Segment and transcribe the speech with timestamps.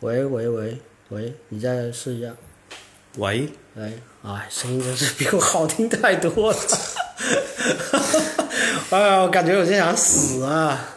[0.00, 0.76] 喂喂喂
[1.08, 2.28] 喂，你再试一下。
[3.16, 3.48] 喂，
[3.78, 6.58] 哎，哎，声音真是比我好听太多了。
[8.90, 10.94] 哎呀，我感觉我现在想死啊！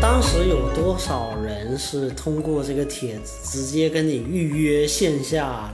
[0.00, 5.70] 当时有多少人是通过这个帖子直接跟你预约线下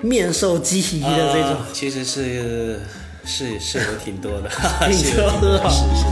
[0.00, 1.52] 面授机宜的这种？
[1.52, 2.80] 啊其实是
[3.28, 4.48] 是是有挺多的，
[4.90, 6.06] 挺多的是是。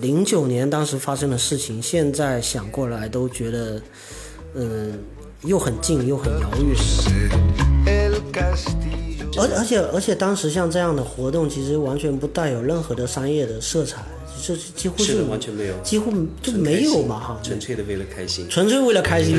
[0.00, 3.82] 零九年当时发生的事情，现在想过来都觉得，
[4.54, 4.96] 嗯，
[5.42, 6.76] 又很近又很遥远。
[9.36, 14.02] 而而且而且当时像这样的活动，其实完全不带有任何的商业的色彩，
[14.40, 18.48] 这几乎是的完全没有几乎就没有嘛哈，纯粹的为了开心。
[18.48, 19.36] 纯粹为了开心。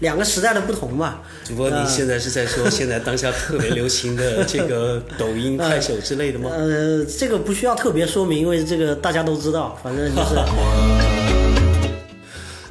[0.00, 1.20] 两个时代的不同嘛。
[1.44, 6.50] 主播，你现在是在说 现在当下特别流行的这个抖音、快手之类的吗？
[6.52, 10.36] 呃，这个不需要特别说明，因为这个大家都知道，反正就是。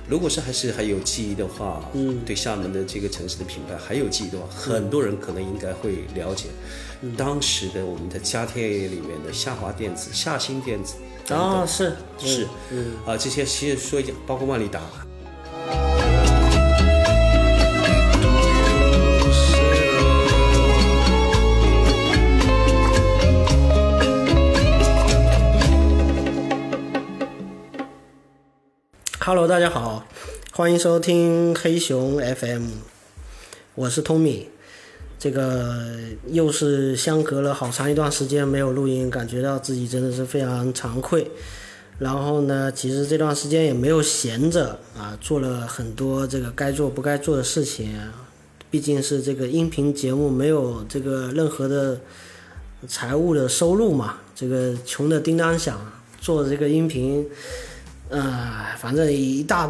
[0.08, 6.46] 如果是还是还有记忆的话，嗯，对厦门的这个城市的品牌还有记忆的话，很多人可能应该会了解，
[7.18, 10.94] 当时的我们的家电里面的夏华电子、夏新电子
[11.34, 14.80] 啊，是是，嗯，啊，这些其实说一下，包括万利达，
[29.28, 30.06] Hello，大家好，
[30.52, 32.68] 欢迎收听黑熊 FM，
[33.74, 34.44] 我是 Tommy。
[35.18, 35.88] 这个
[36.28, 41.32] 又是相隔了好长一段时间没有录音，感觉到自己真的是非常惭愧。
[41.98, 48.00] 然后呢，其实这段时间也没有闲着啊，做了很多这个该做不该做的事情。
[48.70, 52.00] 毕竟是这个音频节目没有这个任何的
[52.88, 55.80] 财务的收入嘛，这个穷的叮当响，
[56.22, 57.28] 做这个音频。
[58.08, 59.68] 呃，反正一大，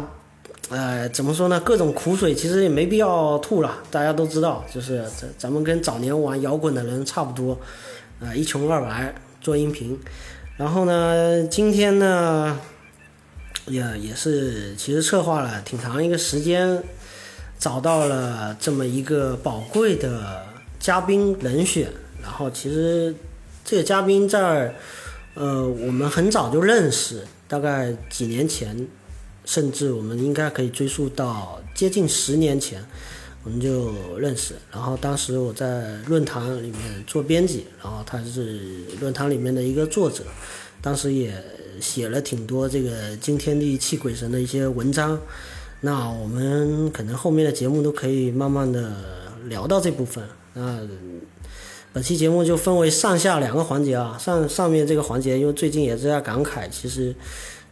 [0.68, 1.58] 呃，怎么说呢？
[1.60, 7.58] 各种苦水其实也没必要吐了，大家都知道，就是咱咱们跟早年玩摇滚的人差不多，
[8.20, 9.98] 呃，一穷二白做音频。
[10.58, 12.58] 然后呢，今天呢，
[13.66, 16.82] 也也是其实策划了挺长一个时间，
[17.58, 20.44] 找到了这么一个宝贵的
[20.78, 21.88] 嘉宾人选。
[22.22, 23.14] 然后其实
[23.64, 24.74] 这个嘉宾在儿。
[25.38, 28.86] 呃，我们很早就认识，大概几年前，
[29.44, 32.84] 甚至我们应该可以追溯到接近十年前，
[33.44, 34.54] 我们就认识。
[34.72, 40.24] 然后当时我在论坛里面做编辑，然后他是论坛里面的一个作者，
[40.80, 41.32] 当时也
[41.80, 45.20] 写了挺多这个惊天地泣鬼神的一些文章。
[45.82, 48.92] 那我们可能后面的节目都可以慢慢的
[49.44, 50.26] 聊到这部分。
[50.54, 50.80] 那。
[51.96, 57.14] 本期节目就分为上下两个环节啊，上上面这个环节，因为最近也是在感慨，其实，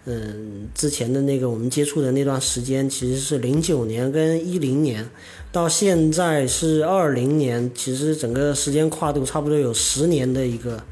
[0.07, 5.07] 嗯，之前的那个我们接触的那段时间，其实是零九年跟一零年，
[5.53, 10.83] 到现在是二零年，其实整个时间跨度差不多有十年的一个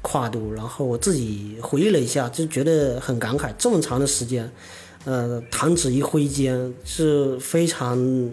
[0.00, 0.54] 跨度。
[0.54, 4.50] 然后我自己回忆了一下，就觉得很感慨，这么长的时间，
[5.04, 8.32] 呃，弹指一挥间，是非常。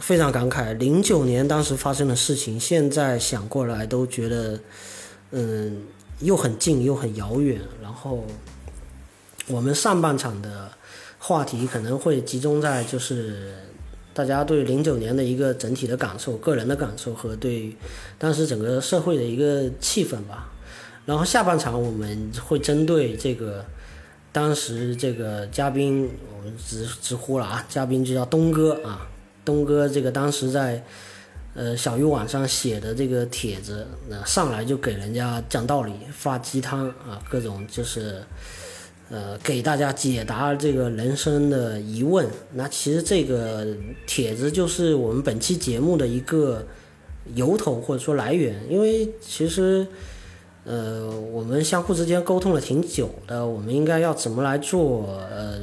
[0.00, 4.58] 非常感慨，零九年当时发生的事情，现在想过来都觉得，
[5.32, 5.82] 嗯，
[6.20, 7.60] 又很近又很遥远。
[7.82, 8.24] 然后，
[9.48, 10.70] 我们上半场的
[11.18, 13.54] 话题可能会集中在就是
[14.14, 17.76] 大家对零九年的一个整体的感受、个人的感受和对
[18.18, 20.52] 当时整个社会的一个气氛吧。
[21.04, 23.64] 然后下半场我们会针对这个
[24.30, 29.06] 当时这个嘉宾，我们直直呼了啊，嘉宾就叫东哥啊。
[29.48, 30.84] 东哥这个当时在，
[31.54, 38.22] 呃小鱼网上写的这个帖子，那上来就给人家讲道理、发鸡汤啊，各种就是，
[39.08, 42.28] 呃给大家解答这个人生的疑问。
[42.52, 43.66] 那其实这个
[44.06, 46.66] 帖子就是我们本期节目的一个
[47.34, 49.86] 由头或者说来源，因为其实，
[50.64, 55.60] 呃我们相互之间沟通了挺久的，我们应该要怎么来做呃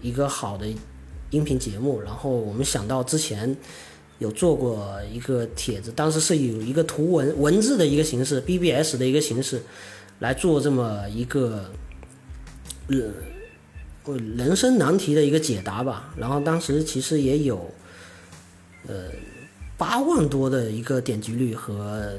[0.00, 0.66] 一个好的。
[1.30, 3.54] 音频节目，然后我们想到之前
[4.18, 9.60] 有做过一个帖子，当时是有一个图文文字的一个形式，BBS 的一个形式
[10.20, 11.70] 来做这么一个
[12.88, 16.14] 呃人生难题的一个解答吧。
[16.16, 17.70] 然后当时其实也有
[18.86, 19.10] 呃
[19.76, 22.14] 八万多的一个点击率和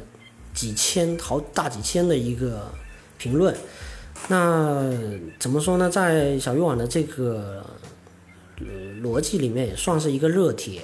[0.54, 2.72] 几千好大几千的一个
[3.18, 3.56] 评论。
[4.28, 4.94] 那
[5.40, 5.90] 怎么说呢？
[5.90, 7.66] 在小鱼网的这个。
[9.02, 10.82] 逻辑里面也算是一个热帖，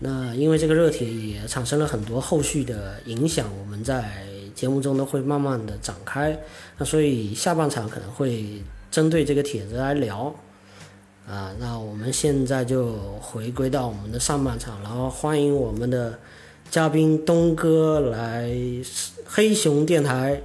[0.00, 4.24] 那因为这个热帖也产生了很多后续的影响，我们在
[4.54, 6.38] 节目中都会慢慢的展开。
[6.78, 10.34] 那所以下半场可能会针对这个帖子来聊。
[11.24, 16.18] 啊，那我们现在就回归到我们的上半场，然后欢迎我们的
[16.68, 18.50] 嘉宾东哥来
[19.24, 20.42] 黑熊电台。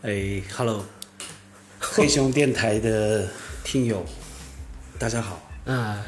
[0.00, 0.86] 哎，Hello，
[1.78, 3.28] 黑熊电台的
[3.62, 4.02] 听友，
[4.98, 5.49] 大家好。
[5.64, 6.04] 啊，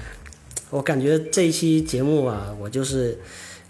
[0.70, 3.19] 我感觉这一期节目啊，我就是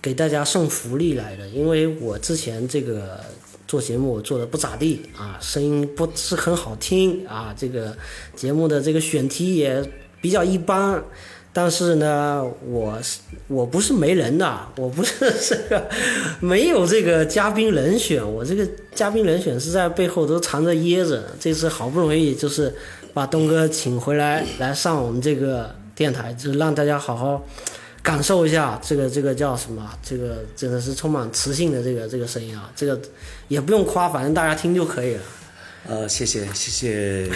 [0.00, 3.20] 给大家送福利来的，因为我之前这个
[3.66, 7.96] 做节目做的不咋地啊，声音不是很好听啊，这个
[8.34, 9.84] 节目的这个选题也
[10.20, 11.02] 比较一般。
[11.54, 15.86] 但是呢，我是我不是没人的， 我不是这个
[16.40, 21.22] 没有这个嘉宾人选，我这个嘉宾人选是在背后都藏着掖着。
[21.38, 22.74] 这次好不容易就是
[23.14, 27.44] 把东哥请回来，来上我们这个电台，就是让大家好好
[28.02, 33.00] 感受一下这个这个叫什么，这个真的是充满磁性的这个这个声音啊，这个
[33.48, 35.22] 也不用夸，反正大家听就可以了。
[35.86, 37.30] 呃，谢谢谢谢，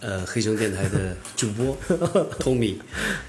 [0.00, 1.76] 呃，黑熊电台的 主播
[2.38, 2.76] Tommy，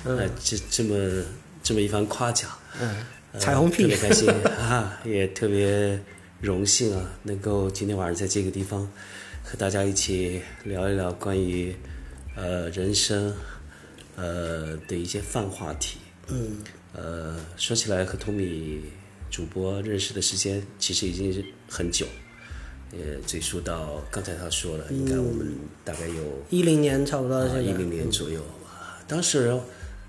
[0.05, 1.23] 呃，这这么
[1.61, 2.49] 这么一番夸奖，
[2.79, 2.95] 嗯，
[3.33, 3.83] 呃彩虹屁。
[3.83, 4.29] 特别开心
[4.59, 5.99] 啊，也特别
[6.39, 8.87] 荣幸啊，能够今天晚上在这个地方
[9.49, 11.73] 和大家一起聊一聊关于
[12.35, 13.33] 呃人生
[14.17, 15.99] 呃的一些泛话题。
[16.27, 16.57] 嗯，
[16.91, 18.81] 呃，说起来和 Tommy
[19.31, 22.05] 主播认识的时间其实已经是很久，
[22.91, 25.55] 也追溯到刚才他说了，应该我们
[25.85, 28.99] 大概有一零年差不多一零年左右啊。
[29.07, 29.57] 当时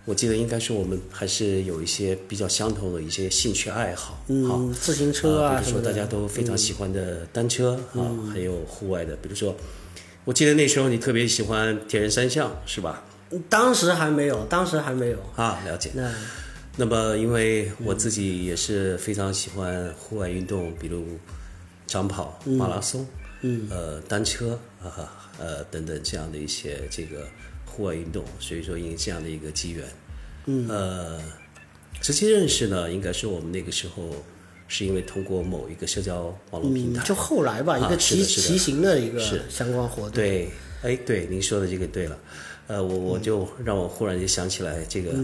[0.08, 8.00] 我记得应该是我们还是有一些比较相同的一些兴趣爱好，嗯好，自行车啊比如说大家都非常喜欢的单车啊，
[8.32, 9.55] 还有户外的，比如说，
[10.25, 13.05] 我记得那时候你特别喜欢铁人三项是吧？
[13.50, 15.19] 当时还没有，当时还没有。
[15.37, 15.90] 啊，了解。
[15.93, 16.11] 那
[16.76, 21.04] 那么，因为我自己也是非常喜欢户外运动，比如
[21.87, 23.06] 长跑、马拉松，
[23.43, 27.26] 嗯，呃，单车啊，呃，等等这样的一些这个
[27.78, 29.84] 户外运动，所以说因为这样的一个机缘，
[30.46, 31.20] 嗯，呃，
[32.00, 34.16] 直接认识呢，应该是我们那个时候
[34.66, 39.42] 是因为通过某一个社交网络平台，嗯就后来吧，一啊个骑骑行的一个是。
[39.48, 40.10] 相关活动。
[40.10, 40.50] 对，
[40.82, 42.19] 哎，对，您说的这个对了，
[42.66, 45.14] 呃，我我就让我忽然就想起来这个，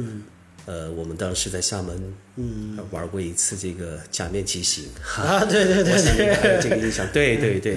[0.66, 5.92] 呃，我们当时在厦门，嗯，玩过一次这个假面骑行，哈，啊，对对对，
[6.62, 7.76] 这个印象，对对对，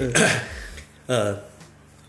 [1.06, 1.36] 呃，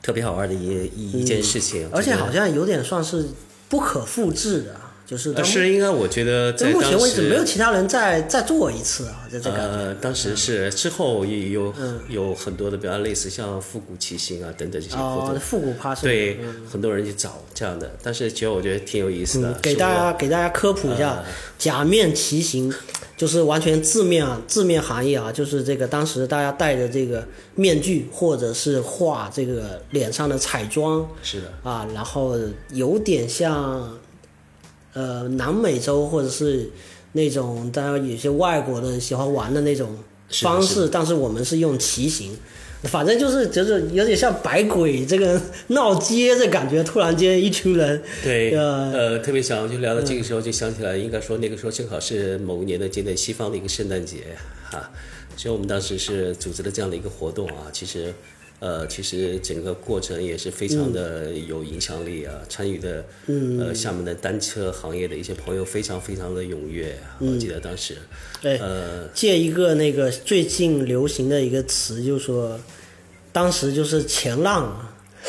[0.02, 3.28] 特别好玩的一一一件事情，而且好像像有点算是
[3.68, 4.76] 不可复制的，
[5.10, 7.44] 就是到是应该我觉得在目前为止没有。
[7.44, 11.74] 其他人再再做一次啊，在这个呃，当时是之后也有
[12.08, 16.38] 有很多的，比方类似像复古骑行啊等等这些活哦动，，复古趴是，对，
[16.72, 21.24] 很多人去找这样的，但是其实我觉得挺有意思的嗯，，给大家给大家科普一下，
[21.58, 22.72] 假面骑行
[23.18, 32.38] 就是完全字面啊字面含义啊，就是这个当时大家戴着这个面具，或者是画这个脸上的彩妆是的，啊，然后
[32.74, 33.98] 有点像
[34.94, 36.70] 呃南美洲或者是
[37.14, 39.98] 那种当然有些外国的喜欢玩的那种
[40.42, 42.38] 方是式，但是我们是用骑行。
[42.84, 54.20] 反正就是就是有点像百鬼这个闹街的感觉，突然间一群人，对，呃呃，特别想就聊到这个时候，就想起来，应该说那个时候正好是某一年的接待西方的一个圣诞节
[54.64, 54.90] 哈，
[55.36, 58.14] 所以我们当时是组织了这样的一个活动啊，其实。
[58.60, 67.98] 呃，其实整个过程也是非常的有影响力啊，参与的，呃，厦门的单车行业的一些朋友非常非常的踊跃，我记得当时，
[68.42, 72.60] 对，呃，借一个那个最近流行的一个词，就说
[73.32, 74.64] 当时就是前浪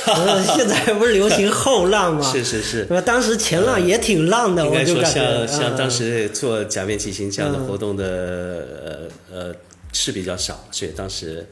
[0.06, 2.32] 啊， 现在不是流行后浪吗？
[2.32, 3.00] 是是是，对吧？
[3.00, 9.54] 当时前浪也挺浪的，我就感觉像像嗯当时做假面骑行这样的活动的呃呃
[9.92, 11.46] 是比较少，所以当时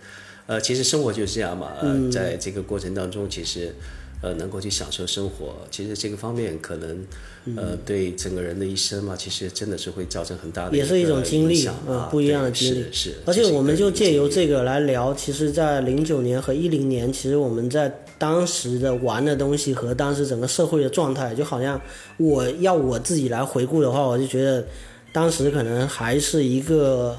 [0.49, 3.73] 呃其实生活就是这样嘛，嗯呃在这个过程当中其实。
[4.21, 7.07] 呃，能够去享受生活，其实这个方面可能，
[7.57, 13.14] 呃，对整个人的一生嘛，其实真的是会造成很大的也是一种经历，啊，嗯不一样的经历是是。
[13.26, 21.81] 而且我们就借由这个来聊，其实，在零九年和一零年，其实我们在当时的玩的东西和当时整个社会的状态，就好像
[22.17, 24.67] 我要我自己来回顾的话，我就觉得
[25.12, 27.17] 当时可能还是一个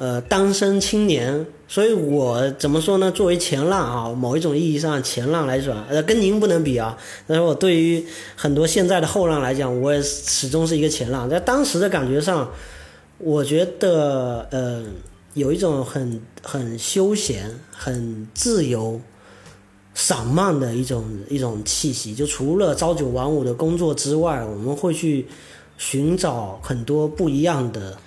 [0.00, 3.10] 呃单身青年，所以我怎么说呢？
[3.10, 6.96] 作为前浪啊，某一种意义上前浪来讲，呃，跟您不能比啊。
[7.26, 8.02] 但是我对于
[8.34, 11.28] 很多现在的后浪来讲，我也始终是一个前浪。
[11.28, 12.50] 在当时的感觉上，
[13.18, 14.82] 我觉得呃
[15.34, 18.98] 有一种很很休闲、很自由、
[19.92, 22.14] 散漫的一种一种气息。
[22.14, 25.26] 就除了朝九晚五的工作之外，我们会去
[25.76, 27.98] 寻找很多不一样的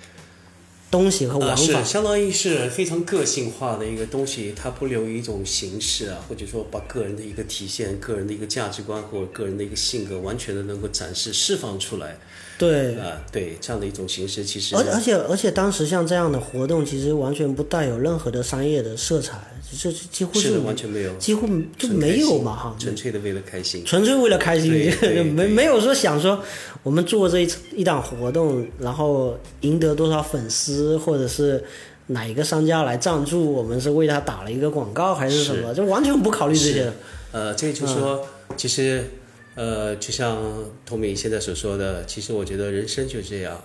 [0.94, 1.56] 东西和，玩法。
[1.56, 12.16] 是相当于是非常个性化的一个东西，它不留一种形式啊，或者说把个人的一个体现、个人的一个价值观或者个人的一个性格，完全的能够展示、释放出来
[12.56, 19.38] 对，啊，对这样的一种形式，其实而而且而且当时像这样的活动，其实完全不带有任何的商业的色彩，
[19.76, 23.84] 这这几乎是的完全没有，几乎就没有嘛哈，纯粹的为了开心。
[23.84, 24.72] 纯粹为了开心
[25.34, 26.40] 没没有说想说
[26.82, 31.64] 我们做这一一档活动，然后赢得多少粉丝，或者是
[32.08, 36.92] 哪一个商家来赞助，我们是为他打了一个广告还是什么，就完全不考虑这些。
[37.32, 38.24] 呃，这就是说，
[38.56, 39.10] 其实，
[39.54, 40.42] 呃，就像
[40.84, 43.62] 童敏现在所说的，其实我觉得人生就是这样。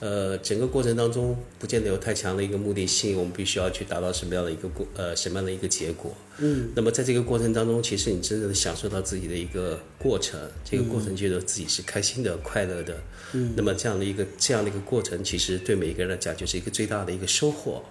[0.00, 6.14] 呃，整个过程当中不见得有太强的一个目的性，我们必须要去达到什么样的一个过呃什么样的一个结果。
[6.38, 6.70] 嗯。
[6.74, 12.96] 那么在这个过程当中，其实你真正的享受到自己的一个过程，这个过程觉得自己是开心的、快乐的。
[13.34, 13.52] 嗯。
[13.54, 17.84] 那么这样的一个这样的一个过程，其实对每一个人来讲就是一个最大的一个收获。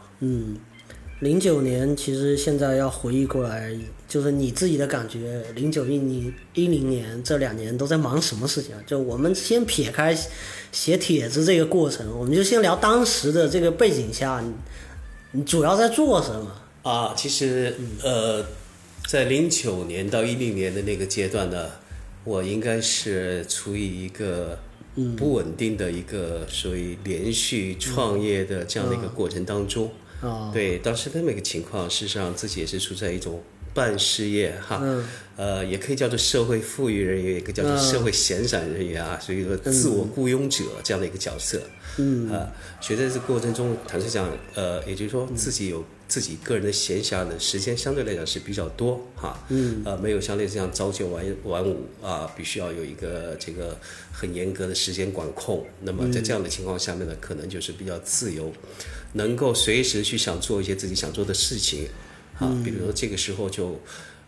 [1.20, 3.76] 零九年其实现在要回忆过来，
[4.08, 8.82] 就是你自己的感觉，零九一你一零年这两年都在忙什么事情啊？
[8.88, 10.18] 就我们先撇开
[10.72, 14.54] 写帖子这个过程，我们就先聊当时的这个背景下，你
[15.32, 16.56] 你主要在做什么？
[16.84, 18.46] 啊，其实呃，
[19.06, 21.70] 在零九年到一零年的那个阶段呢，
[22.24, 24.58] 我应该是处于一个
[25.18, 29.92] 不稳定的一个属于连续创业的这样的一个过程当中。
[30.22, 33.42] 啊、对，当时那么一个情况，事实上自己也是处在一种
[33.74, 34.84] 半失业哈，
[35.38, 41.62] 呃，也可以叫做社会富裕人员，也可以叫做社会闲散人员啊，所以一个自我雇佣者这样的一个角色。
[41.98, 49.38] 嗯，啊，所以在这个过程中，坦率讲，呃，也就是说自己有自己个人的闲暇的时间，相对来讲是比较多哈。
[49.50, 53.78] 嗯，呃，没有像那这样朝九晚晚五啊，必须要有一个这个
[54.12, 55.66] 很严格的时间管控。
[55.82, 58.52] 那么在这样的情况下面呢，可能就是比较自由。
[59.14, 61.88] 能够随时去想做一些自己想做的事情，
[62.38, 63.80] 啊，比如说这个时候就，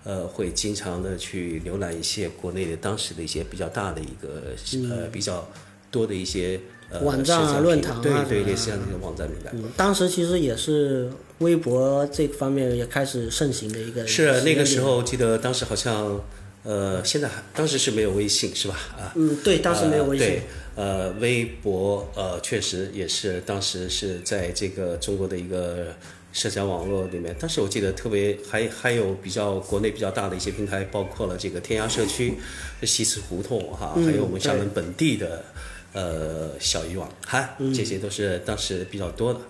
[0.04, 4.56] 呃，会经常的去浏览一些国内的当时的一些比较大的一个
[4.90, 5.48] 呃比较
[5.92, 6.60] 多的一些
[6.90, 9.52] 呃网站啊论坛啊对对类似这样的一个网站平台。
[9.54, 16.20] 嗯，当时其实也是微博这方面也开始盛行的一个是那个时候，记得当时好像，
[16.64, 18.76] 呃，现在还当时是没有微信是吧？
[18.98, 20.42] 啊，嗯，对，当时没有微信。
[20.76, 25.94] 呃，微博呃，确实也是当时是在这个中国的一个
[26.32, 27.36] 社交网络里面。
[27.38, 32.36] 当时我记得特别还还有比较国内比较大的一些平台，包括了这个天涯社区、
[32.84, 35.44] 西祠胡同哈，还有我们厦门本地的
[35.92, 39.42] 呃小渔网哈，这些都是当时比较多的。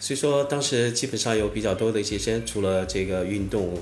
[0.00, 3.76] 所以说，当时基本上有比较多的一些时间，除了这个运动、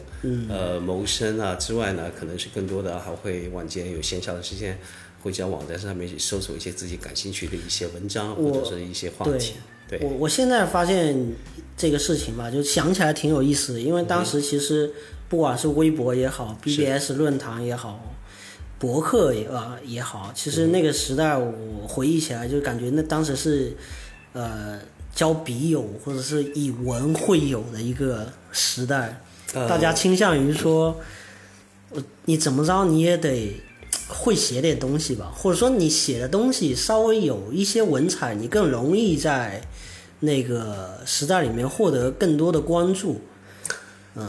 [0.48, 4.78] 呃谋生啊之外呢，可能是更多的还会晚间有闲暇的时间，
[5.26, 9.54] 会在网站上面去搜索一些自己感兴趣的一些文章或者是一些话题。
[9.88, 11.32] 对，我我现在发现
[11.76, 14.92] 这个事情吧，就想起来挺有意思的，因为当时其实
[15.28, 18.14] 不管是微博也好，BBS 论坛也好，
[18.78, 21.52] 博客也啊也好，其实那个时代我
[21.88, 23.76] 回忆起来就感觉那当时是
[24.32, 24.80] 呃
[25.12, 29.20] 交笔友或者是以文会友的一个时代，
[29.54, 31.00] 呃大家倾向于说，
[31.90, 33.52] 呃你怎么着你也得
[34.08, 39.62] 会写点东西吧，或者说你写的东西稍微有一些文采，你更容易在
[40.20, 43.20] 那个时代里面获得更多的关注。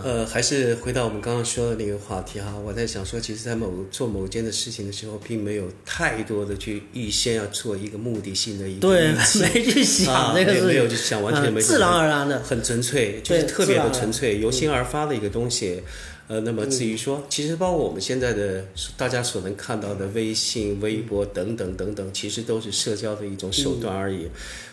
[0.04, 12.40] 呃，还是回到我们刚刚说的那个话题哈，我在想说，其实，在某做某件的事情的时候，并没有太多的去预先要做一个目的性的一个对， 没去想啊这个事情，没没有去想完全没嗯自然而然的。
[12.40, 15.82] 很纯粹，就是特别的纯粹，由心而发的一个东西。
[16.28, 18.66] 呃，那么至于说，其实包括我们现在的
[18.98, 24.28] 大家所能看到的微信、微博等等等等，其实都是社交的一种手段而已。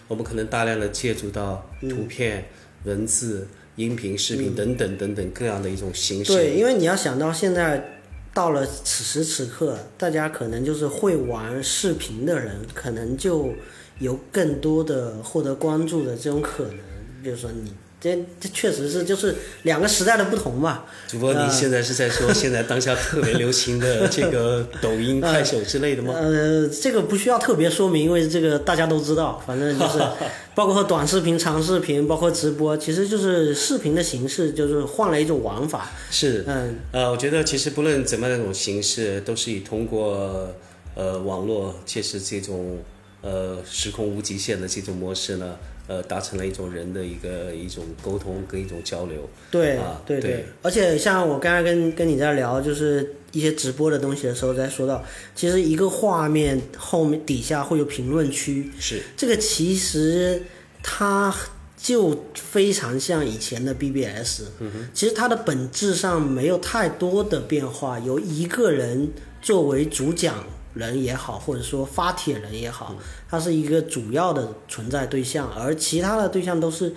[0.09, 2.49] 我们可能大量的借助到图片、
[2.83, 6.33] 文字、音频、视频等等等等各样的一种形式。
[6.33, 8.01] 对，因为你要想到现在
[8.33, 13.53] 到了此时此刻，大家可能就是会玩视频的人，可能就
[13.99, 16.79] 有更多的获得关注的这种可能。
[17.23, 17.73] 比如说你。
[18.05, 20.85] 这这确实是就是两个时代的不同嘛。
[21.09, 26.13] 主播，您现在是在说现在当下特别流行的这个抖音、 快手之类的吗？
[26.15, 29.43] 呃，这个不需要特别说明，因为这个大家都知道。
[29.47, 29.99] 反正就是
[30.55, 35.91] 包括短视频、长视频，包括直播，其实就是视频的形式，就是换了一种玩法。
[36.11, 40.55] 是，嗯，呃，我觉得其实不论怎么样一种形式，都是以通过
[40.95, 42.79] 呃网络，确实这种
[43.23, 49.29] 呃时空无极限的这种模式呢，呃，达成了一种人的一个一种沟通跟一种交流。
[49.51, 50.47] 对啊对对。
[50.63, 59.03] 而且像我刚才跟跟你在聊，就是一些直播的东西的时候，在说到，其实一个画面后面底下会有评论区，是。
[59.17, 60.43] 这个其实
[60.83, 61.35] 它
[61.77, 69.11] 就非常像以前的 BBS，嗯哼、其实它的本质上没有太多的变化，由一个人
[69.43, 72.97] 作为主讲人也好，或者说发帖人也好，
[73.29, 76.93] 他是一个主要的存在对象，而其他的对象都是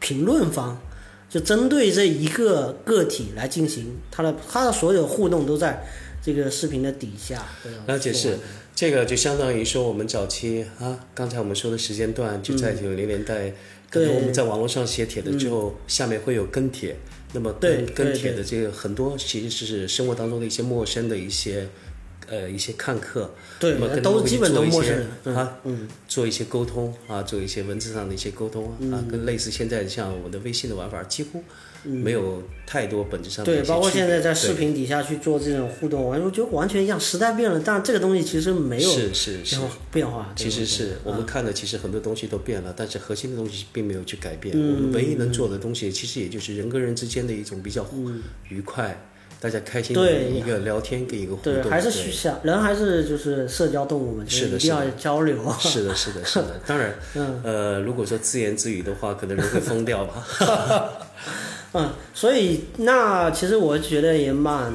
[0.00, 0.80] 评论方。
[1.30, 5.82] 就针对这一个个体来进行他的他的所有互动都在
[6.22, 7.42] 这个视频的底下。
[7.62, 8.38] 对吧而且是
[8.74, 13.50] 这个就相当于说我们早期啊，刚才我们说的时间段就在九零年代，
[13.88, 16.94] 可能我们在网络上写帖的之后，下面会有跟帖，
[17.32, 21.66] 那么跟帖的这个很多其实是生活当中的一些陌生的一些。
[22.32, 25.36] 呃，一些看客，对都基本都陌生人嗯。
[25.36, 25.58] 啊，
[26.08, 31.44] 做一些沟通啊，做一些文字上的一些沟通啊，跟类似现在像我们的微信的玩法几乎
[31.82, 39.56] 没有太多本质上的对，包括现在在视频底下去做这种互动，完我觉得完全一样，时代变了，但这个东西其实没有是是是。
[39.56, 40.32] 变化变化。
[40.34, 44.54] 其实是我们看的，其实很多东西都变了，但是核心的东西并没有去改变。
[44.56, 44.74] 嗯。
[44.74, 47.86] 我们唯一能做的东西，其实也就是人跟人之间的一种比较
[48.48, 49.11] 愉快、
[49.42, 51.52] 大家开心的对一个聊天跟一个互动。
[51.52, 55.36] 对，还是想人还是就是社交动物嘛，就是的一定要交流。
[55.58, 56.60] 是的，是的，是的。
[56.64, 60.24] 当然，嗯呃，如果说自言自语的话，可能人会疯掉吧。
[61.74, 64.72] 嗯，所以那其实我觉得也蛮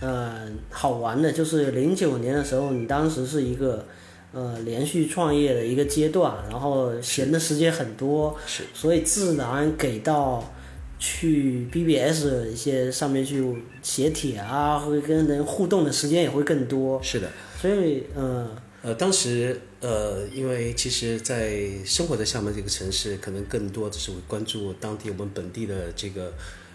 [0.00, 3.86] 呃好玩的，就是零九年的时候，你当时是一个
[4.32, 10.52] 呃连续创业的一个阶段，然后闲的时间很多，是所以自然给到
[10.98, 13.44] 去 BBS 一些上面去
[13.82, 17.30] 写帖啊，会跟人互动的时间也会更多，是的。
[17.60, 18.48] 所以嗯
[18.82, 26.32] 呃，当时呃，因为其实，在生活在厦门这个城市，可能更多的是会关注当地我们本地的这个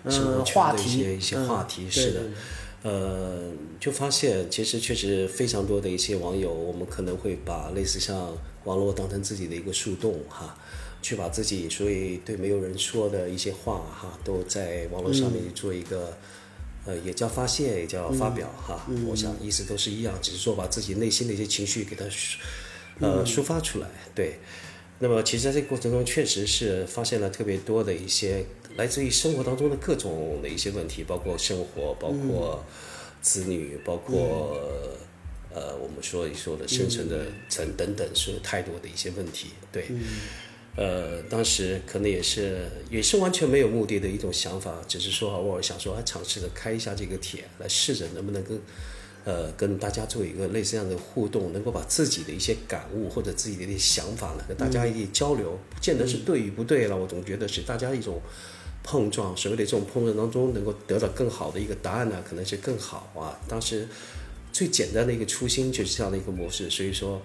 [0.10, 1.84] 生活嗯话圈的一些、题一些嗯话题。
[1.84, 2.20] 对是的
[2.84, 10.58] 对，呃，就发现其实确实非常多的一些网友，我们可能会把类似像网络当成自己的一个树洞哈，
[11.04, 16.18] 去把自己所以对没有人说的一些话哈，都在网络上面做一个。
[16.86, 18.86] 呃，也叫发泄，也叫发表、哈。
[19.08, 22.36] 我想意思都是一样，只是说把自己内心的一些情绪给它抒
[23.00, 23.88] 呃抒发出来。
[24.14, 24.38] 对，
[25.00, 32.62] 那么其实在这个过程中，确实是发现了特别多的一些来自于生活当中的各种的一些问题，包括生活，包括
[33.22, 34.60] 子女，包括、
[35.54, 39.52] 呃我们说一说的生存的层等等，是有太多的一些问题。
[39.72, 39.88] 对。
[40.76, 48.60] 呃，当时可能也是也是完全没有目的的一种想法，只是说偶尔想说，啊，尝试着开一下这个帖，来试着能不能跟
[49.24, 58.20] 呃跟大家做一个类似这样的互动，能够把自己的一些感悟或者自己的一些想法呢，跟大家一起交流，不见得是对与不对了，我总觉得是大家一种
[58.84, 63.40] 碰撞，所谓的这种碰撞当中能够得到更好的一个答案呢，可能是更好啊。
[63.48, 63.88] 当时
[64.52, 67.22] 最简单的一个初心就是这样的一个模式，所以说。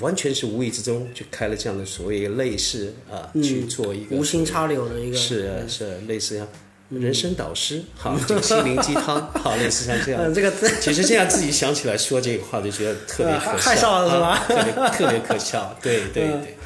[0.00, 6.46] 完全是无意之中就开了这样的所谓类似啊，去做一个无心插柳的一个是是类似像
[6.90, 10.22] 人生导师，好，这个心灵鸡汤，好，类似像这样。
[10.24, 10.50] 嗯这个。
[10.80, 14.28] 其实现在自己想起来说这个话，就觉得特别可笑，呃害臊了是吧？
[14.28, 16.56] 啊特别特别可笑，对对对，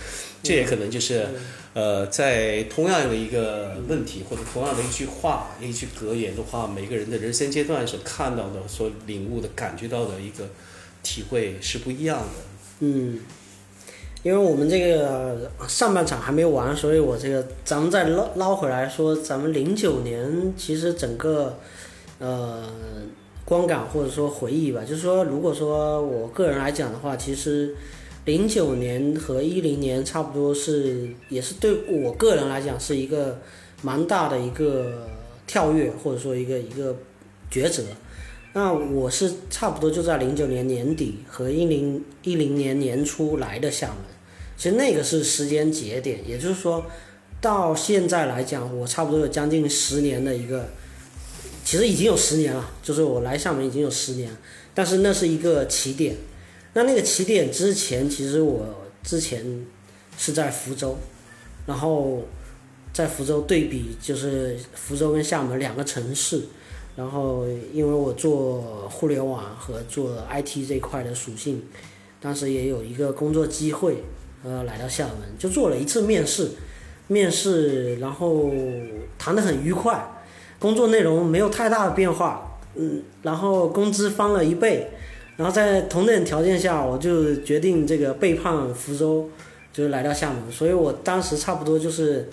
[0.42, 1.26] 这也可能就是
[1.74, 10.48] 呃，在同样的一个问题或者同样的一句话、一句格言的话，每个人的人生阶段所看到的、所领悟的、感觉到的一个
[11.02, 12.24] 体会是不一样的。
[12.84, 13.20] 嗯，
[14.24, 21.60] 因为我们这个上半场还没完，所以我这个咱们再捞捞回来说，咱们零九年其实整个
[22.18, 22.68] 呃
[23.44, 27.72] 观感或者说回忆吧，就是说，如果说我个人来讲的话，其实
[28.24, 33.38] 零九年和一零年差不多是，也是对我个人来讲是一个
[33.82, 35.06] 蛮大的一个
[35.46, 36.96] 跳跃，或者说一个一个
[37.48, 37.84] 抉择。
[38.54, 43.96] 那我是差不多就在零九年年底和一零一零年年初来的厦门，
[44.58, 46.84] 其实那个是时间节点，也就是说，
[47.40, 50.68] 到现在来讲，我差不多有将近十年的一个，
[51.64, 54.30] 其实已经有十年了，就是我来厦门已经有十年，
[54.74, 56.16] 但是那是一个起点。
[56.74, 59.64] 那那个起点之前，其实我之前
[60.18, 60.98] 是在福州，
[61.64, 62.22] 然后
[62.92, 66.42] 在福州对比就是福州跟厦门两个城市。
[66.94, 71.62] 然后，因为我做互联网和做 IT 这块的属性，
[72.20, 74.04] 当时也有一个工作机会，
[74.44, 76.50] 呃，来到厦门，就做了一次面试，
[77.08, 78.50] 面试，然后
[79.18, 80.06] 谈得很愉快，
[80.58, 84.90] 工作内容没有太大的变化，嗯，然后工资翻了一倍，
[85.38, 89.30] 然后在同等条件下，我就决定这个背叛福州，
[89.72, 92.28] 就是来到厦门，所以我当时差不多就是。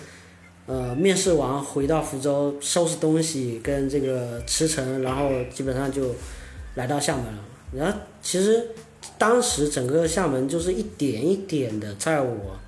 [0.69, 6.13] 呃，面试完回到福州，收拾东西跟这个辞呈，然后基本上就
[6.75, 7.43] 来到厦门了。
[7.73, 8.67] 然后其实
[9.17, 12.59] 当时整个厦门就是一点一点的在我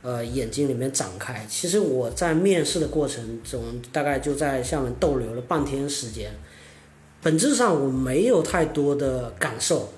[0.00, 1.44] 呃眼睛里面展开。
[1.46, 6.32] 其实我在面试的过程中，大概就在厦门逗留了半天时间。
[7.20, 9.92] 本质上我没有太多的感受，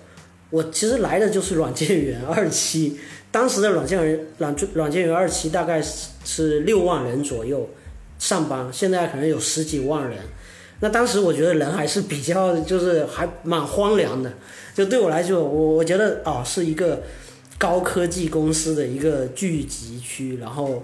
[0.57, 2.99] 我其实来的就是软件园二期，
[3.31, 5.83] 当时的软件园软软件园二期大概
[6.25, 7.69] 是六万人左右
[8.19, 10.19] 上班，现在可能有十几万人。
[10.81, 14.33] 那当时我觉得人还是比较就是还蛮荒凉的，
[14.75, 17.03] 就对我来说，我我觉得哦是一个
[17.59, 20.83] 高科技公司的一个聚集区，然后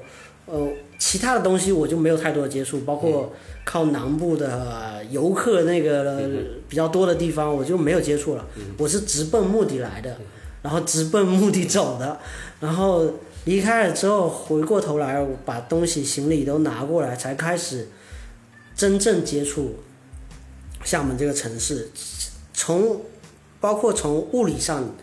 [0.53, 3.33] 呃其他的东西我就没有太多的接触，包括
[3.65, 6.21] 靠南部的游客那个
[6.69, 10.19] 比较多的地方我就没有接触了，我是直奔目的来的，
[10.61, 12.21] 然后直奔目的走的，
[12.61, 13.11] 然后
[13.47, 17.89] 离开了之后回过头来把东西行李都拿过来才开始。
[18.75, 19.77] 真正接触
[20.83, 21.91] 厦门这个城市，
[22.55, 23.03] 从
[23.61, 24.95] 包括从物理上，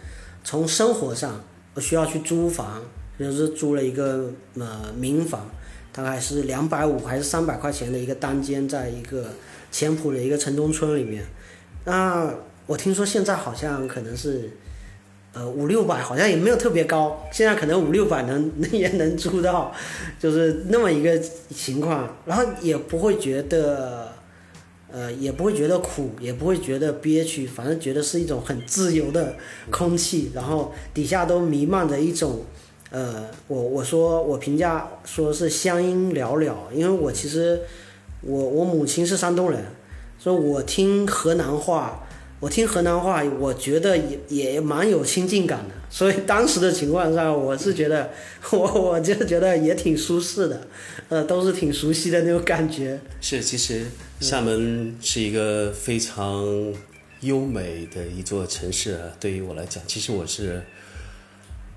[0.44, 1.44] 从生活上，
[1.76, 2.82] 我需要去租房，
[3.20, 5.48] 比如说租了一个呃民房，
[5.94, 9.28] 大概是两百五还是三百块钱的一个单间，在一个
[9.72, 11.24] 前埔的一个城中村里面。
[11.86, 12.34] 那
[12.66, 14.50] 我听说现在好像可能是。
[15.32, 19.72] 呃，五六百好像也没有特别高，现在可能五六百能也能租到，
[20.20, 21.20] 就是那么一个
[21.54, 24.12] 情况，然后也不会觉得，
[24.92, 29.36] 呃，也不会觉得苦，也不会觉得憋屈，反正觉得是一种很自由的
[29.70, 32.44] 空气，然后底下都弥漫着一种，
[32.92, 37.62] 呃，我我说我评价说是乡音袅袅，因为我其实
[38.22, 39.64] 我我母亲是山东人，
[40.18, 42.06] 所以我听河南话。
[42.42, 48.10] 我听河南话，我觉得也也蛮有亲近感的，所以当时的情况下，我是觉得，
[48.52, 48.60] 我
[48.96, 50.62] 我就觉得也挺舒适的，
[51.10, 52.98] 呃，都是挺熟悉的那种感觉。
[53.20, 53.88] 是， 其实
[54.22, 56.46] 厦门是一个非常
[57.20, 59.02] 优美的一座城市啊。
[59.20, 60.64] 对于我来讲，其实我是，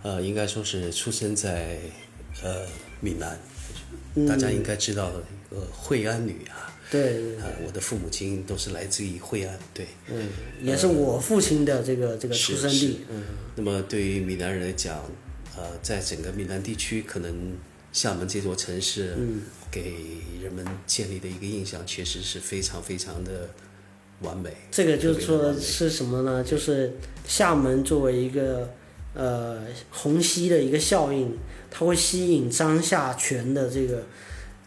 [0.02, 1.78] 呃，应该说是出生在
[2.42, 2.66] 呃
[3.00, 3.38] 闽南，
[4.26, 6.68] 大家应该知道的一个惠安女啊。
[6.90, 10.28] 对，啊，我的父母亲都是来自于惠安，对，嗯，
[10.62, 13.22] 也是我父亲的这个这个出生地，嗯。
[13.56, 14.98] 那么对于闽南人来讲，
[15.56, 17.56] 呃，在整个闽南地区，可能
[17.94, 19.94] 厦门这座城市，嗯，给
[20.42, 23.48] 人们建立的一个印象，确实是非常非常的
[24.20, 24.50] 完美。
[24.70, 26.44] 这个就是说是什么呢？
[26.44, 26.92] 就是
[27.26, 28.70] 厦门作为一个
[29.14, 31.36] 呃虹吸的一个效应，
[31.70, 34.02] 它会吸引张夏泉的这个。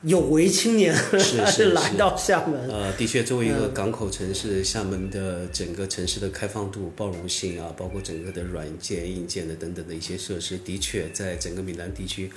[0.01, 2.69] 有为青年是 来到厦门。
[2.69, 12.29] 呃，的确，作为一个港口城市，厦门的整个城市的开放度、包容性啊，包括整个的软件、硬件的等等的一些设施，的确在整个闽南地区，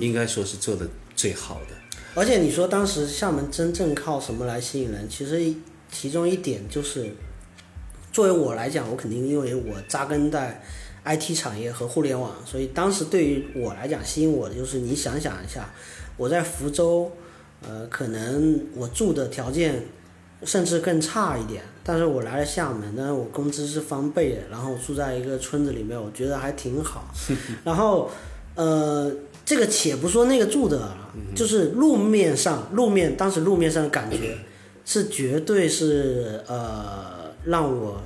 [0.00, 2.00] 应该说是做的最好的。
[2.16, 5.08] 而且你说当时厦门真正靠什么来吸引人？
[5.08, 5.54] 其实
[5.92, 7.14] 其中一点就是，
[8.12, 10.60] 作为我来讲，我肯定因为我扎根在
[11.04, 15.68] IT 产业和互联网，所以当时对于我来讲，吸引我的就是你想想一下。
[16.16, 17.10] 我在福州，
[17.66, 19.84] 呃，可能我住的条件
[20.44, 27.12] 甚至更差一点，但是我来了厦门但是，我工资是翻倍的，然后住在一个村子里面，我觉得还挺好。
[27.64, 28.10] 然后，
[28.54, 29.12] 呃，
[29.44, 30.96] 这个且不说那个住的，
[31.34, 34.38] 就是路面上，路面当时路面上的感觉
[34.84, 38.00] 是绝对是呃让我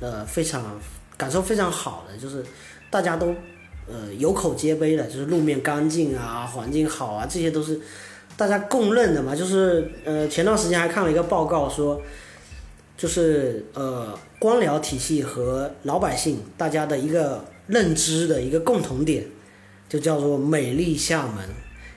[0.00, 0.80] 呃非常
[1.16, 2.44] 感受非常好的，就是
[2.90, 3.34] 大家都。
[3.86, 7.78] 呃，有口皆碑的，就是路面干净啊，环境好啊，这些都是
[8.34, 9.36] 大家公认的嘛。
[9.36, 12.00] 就是呃，前段时间还看了一个报告说，
[12.96, 19.26] 就是呃，官僚体系和老百姓大家的一个认知的一个共同点，
[19.86, 21.44] 就叫做美丽厦门。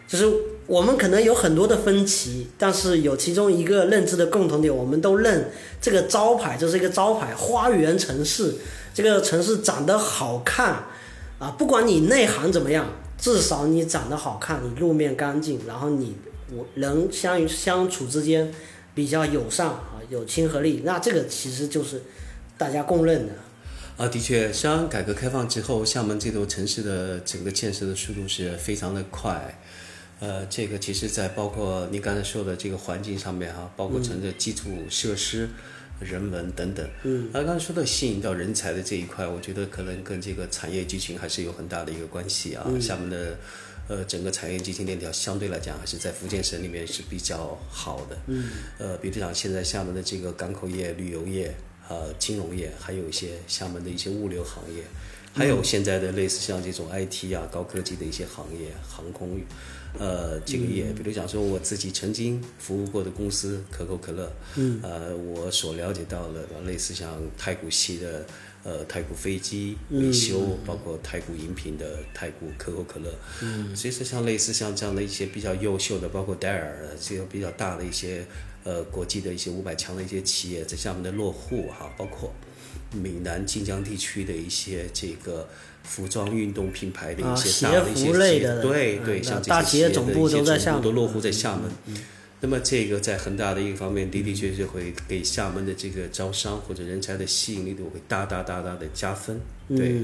[0.05, 0.25] 就是
[0.67, 5.49] 我们可能有很多的分歧，但是有其中一个认知的共同点，我们都认
[5.81, 8.53] 这个招牌就是一个招牌，花园城市，
[8.93, 10.83] 这个城市长得好看。
[11.39, 12.85] 啊，不管你内涵怎么样，
[13.17, 16.15] 至少你长得好看，你路面干净，然后你
[16.51, 18.51] 我人相相处之间
[18.95, 22.01] 比较友善啊，有亲和力，那这个其实就是
[22.57, 23.33] 大家公认的。
[23.97, 29.59] 啊，的确，像改革开放之后，厦门这座城市的整个建设的速度是非常的快。
[30.19, 35.49] 呃，这个其实在包括您刚才说的这个环境上面哈，包括城的基础设施。
[35.99, 42.63] 人文等等，嗯，而刚才说到吸引到人才的这一块，我觉得可能跟这个产业集群还是有很大的一个关系啊。
[42.79, 43.35] 厦门的，
[43.87, 51.51] 呃，整个产业集群链条相对来讲还是在福建省里面是比较好的，嗯，呃，比如讲现在厦门的这个港口业、旅游业、
[51.89, 54.83] 呃，金融业，还有一些厦门的一些物流行业，
[55.33, 59.39] 还有现在的类似像这种 IT 啊、高科技的一些行业，航空，
[59.99, 68.25] 呃，这个业，比如讲说我自己曾经服务过的公司可口可乐，嗯，呃，我所了解到的类似像太古系的。
[68.63, 78.25] 呃，太古飞机维修，包括太古饮品的太古可口可乐，嗯，所以说像类似像这样的一些比较优秀的，包括戴尔这些比较大的一些
[78.65, 82.33] 呃国际的一些五百强的一些企业在下面的落户哈，包括
[82.91, 85.47] 闽南晋江地区的一些这个
[85.87, 90.29] 服装运动品牌的一些大的一些企业，对对，像这些企业的一些总部
[90.81, 91.71] 都落户在厦门。
[92.39, 99.41] 那么这个在恒大的一个方面的的确确会给厦门的这个招商或者人才的吸引力度会大大大大的加分。
[99.69, 99.95] 对，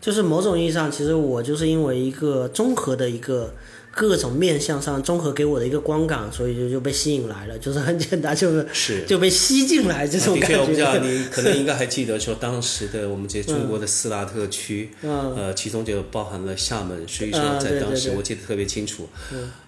[0.00, 3.52] 就是某种意义上，其实我就是因为一个综合的一个
[3.96, 10.60] 各种面向上综合给我的一个观感，所以就就被吸引来了，就是很简单，就是是就被吸进来这种感觉。
[10.60, 19.08] 我不知道你可能应该还记得说当时的我们这中国的四大特区， 呃，其中就包含了厦门，所以说在当时我记得特别清楚，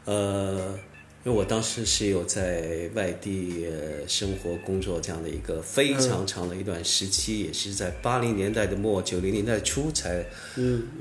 [0.04, 0.78] 呃。
[1.28, 3.66] 因为我当时是有在外地
[4.06, 10.24] 生活工作这样的一个非常长的一段时期，也是在八零年代的末九零年代初才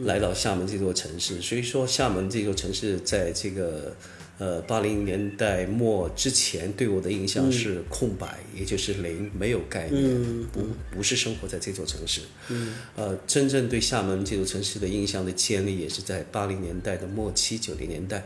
[0.01, 1.41] 来到厦门这座城市。
[1.41, 3.95] 所以说，厦门这座城市在这个
[4.37, 10.59] 呃八零年代末之前对我的印象是空白，也就是零，没有概念，不
[10.91, 12.19] 不是生活在这座城市。
[12.97, 18.25] 呃，真正对厦门这座城市的印象的建立，也是在八零年代的末期九零年代。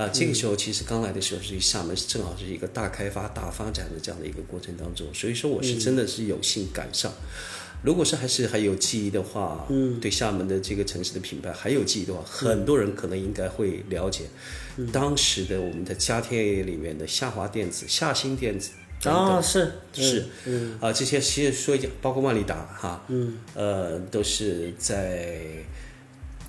[0.00, 7.12] 啊，这个时候其实刚来的时候，是厦门正好是一个大开发、大发展的这样的一个过程当中，所以说我是真的是有幸赶上。
[7.82, 14.24] 如果是还是还有记忆的话，嗯，对厦门的这个城市的品牌还有记忆的话，很多人可能应该会了解，
[14.90, 18.70] 当时的我们的家电业里面的夏华电子、夏新电子
[19.04, 19.70] 啊，是。
[19.92, 20.78] 是，嗯。
[20.80, 25.42] 啊，这些其实说一下，包括万利达哈，嗯，呃，都是在。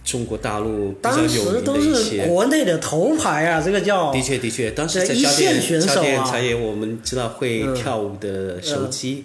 [0.04, 9.24] 中国大陆比较有名的一些国内的头牌啊，这个叫的确的确，当时在家电家电产业，我们知道会跳舞的手机，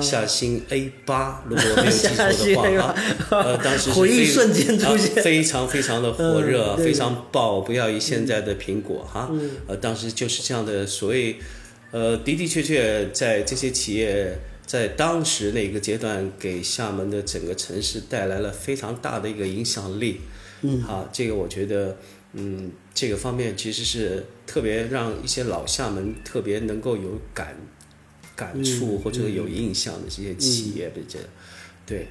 [0.00, 2.08] 夏新 A 八， 如果没有记
[2.54, 2.94] 错的话，
[3.30, 9.30] 呃，当时 回忆瞬间出现，非常非常的火热，非常爆，不要以现在的苹果哈，
[9.66, 11.36] 呃，当时就是这样的所谓，
[11.90, 14.38] 呃，的的确确在这些企业。
[14.68, 20.20] 在当时那个阶段，给厦门的整个城市带来了非常大的一个影响力。
[20.60, 21.96] 嗯，好，这个我觉得，
[22.34, 27.56] 嗯，这个方面其实是特别让一些老厦门特别能够有感
[28.36, 31.24] 感触或者有印象的这些企业，我觉得，
[31.86, 32.06] 对。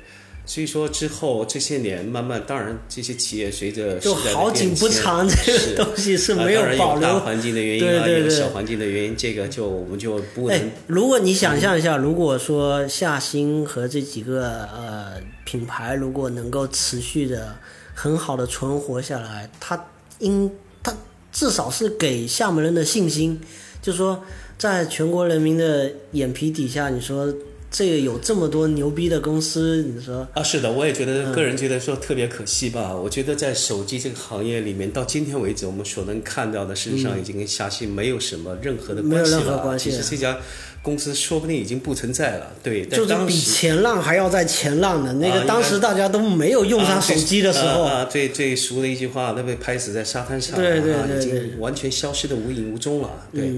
[0.48, 7.02] 所以说之后这些年慢慢，当然这些企业随着就好景不长，这个东西是没有保留。
[7.02, 10.72] 大环境的原因啊，有小环境的原因，这个就我们就不能。
[10.88, 17.58] 如果你想象一下，如果说夏新和这几个呃品牌如果能够持续的
[17.94, 19.88] 很好的存活下来，它
[20.20, 20.50] 应
[20.82, 20.96] 它
[21.30, 23.42] 至少是给厦门人的信心，
[23.82, 24.24] 就是说
[24.58, 27.34] 在全国人民的眼皮底下，你说。
[27.70, 30.42] 这个有这么多牛逼的公司，你说啊？
[30.42, 32.96] 是的，我也觉得，个人觉得说特别可惜吧。
[32.96, 39.78] 我觉得在手机这个行业里面，到今天为止，我们所能看到的，事实上已经跟夏新没有什么任何的关系了。
[39.78, 40.38] 其实这家
[40.82, 42.54] 公司说不定已经不存在了。
[42.64, 47.84] 对，就是比前浪还要在前浪的那个，当时大家都没有用上手机的时候。
[47.84, 53.10] 啊，最最熟的一句话，那被拍死在沙滩上，对对对，已经完全消失的无影无踪了。
[53.34, 53.52] 对。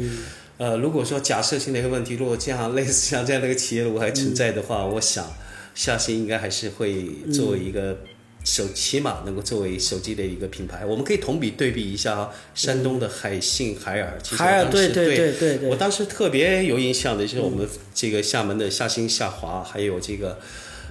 [0.59, 5.25] 呃，如果说假设性的一个问题，如果这样类似像这样的一个企业如果还存在的话，我想，
[5.73, 7.97] 夏新应该还是会作为一个
[8.43, 10.85] 手，起码能够作为手机的一个品牌。
[10.85, 14.19] 我们可以同比对比一下山东的海信、海尔。
[14.31, 15.69] 海尔对对对对对。
[15.69, 20.37] 我当时特别有印象的就是我们这个厦门的夏新、夏华，还有这个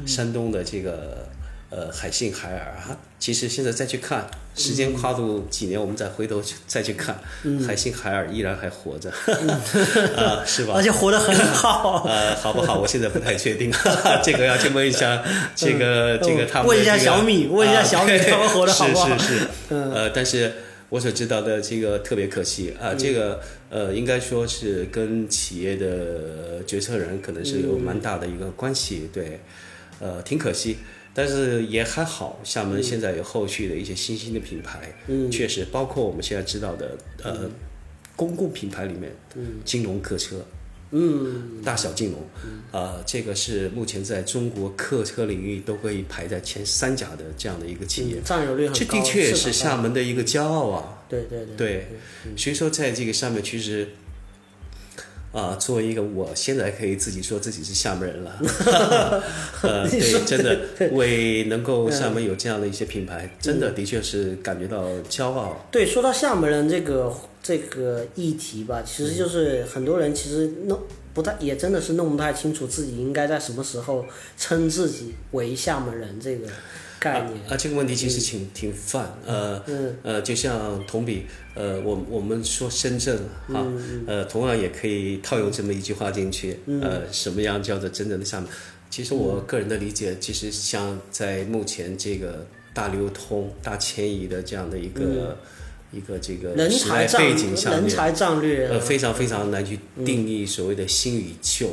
[0.06, 1.27] 山东的这个。
[1.70, 7.20] 呃，海信、海尔啊，其实现在再去看，时间跨度几年，我们再回头去再去看，
[7.66, 9.10] 海信、海尔依然还活着，
[10.16, 10.72] 啊，是吧？
[10.74, 12.04] 而且活得很好。
[12.08, 12.78] 呃，好不好？
[12.80, 13.70] 我现在不太确定，
[14.24, 15.22] 这个要去问一下
[15.54, 16.68] 这个这个他们。
[16.68, 19.18] 问一下小米，问一下小米，他们活得好不好？
[19.18, 19.46] 是是是。
[19.68, 20.50] 呃，但是
[20.88, 29.38] 我所知道的这个特别可惜啊，这个呃，应该说是跟企业的决策人可能是有蛮大的一个关系，对，
[30.00, 30.78] 呃，挺可惜。
[31.14, 34.94] 但是也还好，厦门现在有后续的一些新兴的品牌，
[35.30, 37.50] 确实包括我们现在知道的呃
[38.14, 39.12] 公共品牌里面，
[39.64, 40.44] 金融客车，
[40.90, 42.20] 嗯，大小金融，
[42.70, 51.02] 呃，这个是目前在中国客车领域都可以排在前三甲的这样的一个企业，占有率很高，这的确是厦门的一个骄傲啊。
[51.08, 51.56] 对对对。
[51.56, 51.88] 对，
[52.36, 53.88] 所以说在这个上面其实。
[55.30, 58.38] 啊，作为一个我现在可以自己说自己是厦门人了，
[59.62, 65.68] 呃，对，真的为能够厦门有这样的一些品牌，真的的确是感觉到骄傲。
[65.70, 70.80] 对，说到厦门人这个这个议题吧，其实就是很多人其实弄
[71.12, 74.06] 不太，也真的是弄不太清楚自己应该在什么时候
[74.38, 76.48] 称自己为厦门人这个
[76.98, 77.38] 概念。
[77.48, 79.62] 啊，这个问题其实挺挺泛，呃，
[80.02, 83.66] 呃，就像同比，呃，我我们说深圳哈，
[84.06, 88.48] 呃，同样也可以套用这么一句话进去，呃，什么样叫做真正的厦门？
[88.90, 95.36] 其实我个人的理解，其实像在目前这个大流通、大迁移的这样的一个
[95.92, 101.68] 一个这个人时代才背景下面，人才战略，呃，非常非常难去定义所谓的新与旧，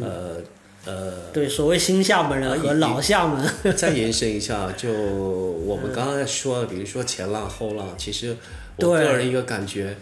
[0.00, 0.36] 呃
[0.84, 1.12] 呃。
[1.32, 3.44] 对，所谓新厦门人和老厦门，
[3.76, 8.36] 再延 伸一下，就我们刚刚说的，比如说前浪后浪，其实
[8.76, 9.96] 我个人一个感觉，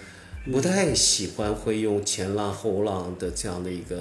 [0.50, 3.98] 不太喜欢会用前浪后浪的这样的一个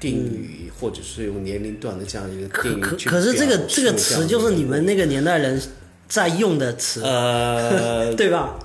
[0.00, 5.60] 定语，或者是用年龄段的这样一个定语去可可是这个这个词就是你们那个年代人
[6.08, 8.58] 在用的词，呃 对吧？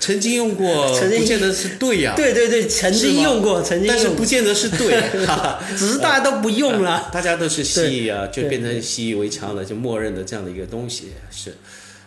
[0.00, 5.60] 曾经用过，曾经不见得是对呀、对对对，曾经用过，曾经用过但是，不见得是对，哈哈。
[5.76, 7.08] 只是大家都不用了。
[7.12, 11.54] 大家都是习以啊，就变成习以为常了，就默认的这样的一个东西是。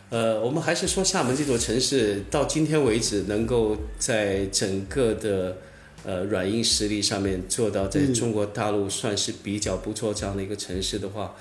[0.10, 5.58] 呃，我们还是说厦门这座城市到今天为止，能够在整个的
[6.04, 11.36] 呃软硬实力上面做到在中国大陆算是比较不错这样的一个城市的话，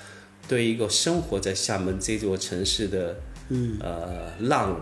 [0.47, 3.15] 对一个生活在厦门这座城市的
[3.49, 3.77] 嗯。
[3.81, 4.79] 呃浪们。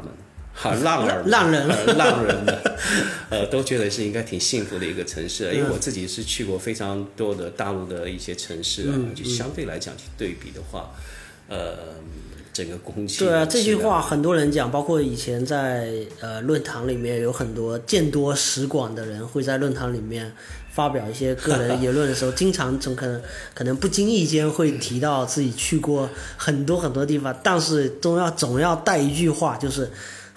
[0.59, 1.67] 哈，浪儿 浪人。
[1.69, 2.57] 呃浪人们，
[3.29, 10.89] 呃，都觉得是应该挺幸福的一个城市，因为我自己是去过非常多的大陆的一些城市啊，嗯就相对来讲去对比的话，
[11.47, 11.77] 呃，
[12.51, 20.33] 整个空气对啊，这句话很多人讲，包括以前在呃论坛里面有很多见多识广的人会在论坛里面
[20.77, 23.19] 发表一些个人言论的时候，经常总可能
[23.55, 29.89] 可能不经意间会提到自己去过很多很多地方，但是都要总要带一句话，就是。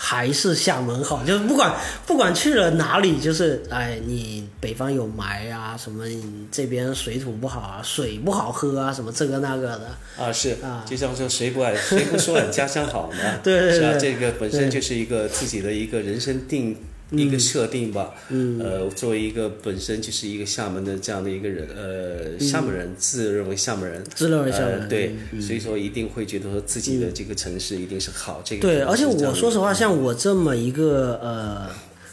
[0.03, 1.74] 还是厦门好，就是不管
[2.07, 13.40] 不管去了哪里，就是哎，你北方有霾啊，什么你这边水土不好啊，水不好喝啊，什么这个那个的，啊，是啊，就像说谁不爱谁不说俺家乡好呢？
[13.44, 13.92] 对对是啊？
[14.00, 16.74] 这个本身就是一个自己的一个人生定。
[17.12, 31.68] 一个设定吧，嗯，呃，作为一个本身就是一个厦门的这样的一个人，呃，厦门人自认为厦门人，自认为厦门人呃，对，所以说一定会觉得说自己的这个城市一定是好，这个对，而且我说实话，像我这么一个呃，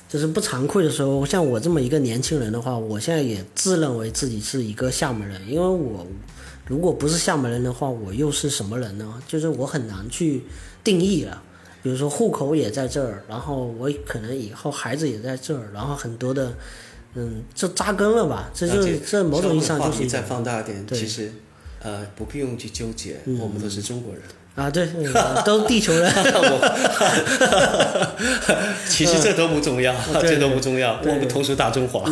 [0.09, 6.07] 就是不惭愧的说，像我这么一个年轻人的话，我现在也自认为自己是一个厦门人，因为我
[6.67, 9.21] 如果不是厦门人的话，我又是什么人呢？
[9.27, 10.41] 就是我很难去
[10.83, 11.43] 定义了。
[11.87, 16.51] 比如说户口也在这儿，然后我可能以后孩子也在这儿，然后很多的，
[17.15, 18.49] 嗯，这扎根了吧？
[18.53, 21.31] 这就是这某种意义上就是一稍微话题再放大一点，其实，
[21.81, 24.21] 呃，不必用去纠结，我们都是中国人。
[24.55, 25.13] 啊，对，嗯
[25.45, 26.11] 都地球人。
[28.89, 32.03] 其实这都不重要，嗯这都不重要，我们同属大中华。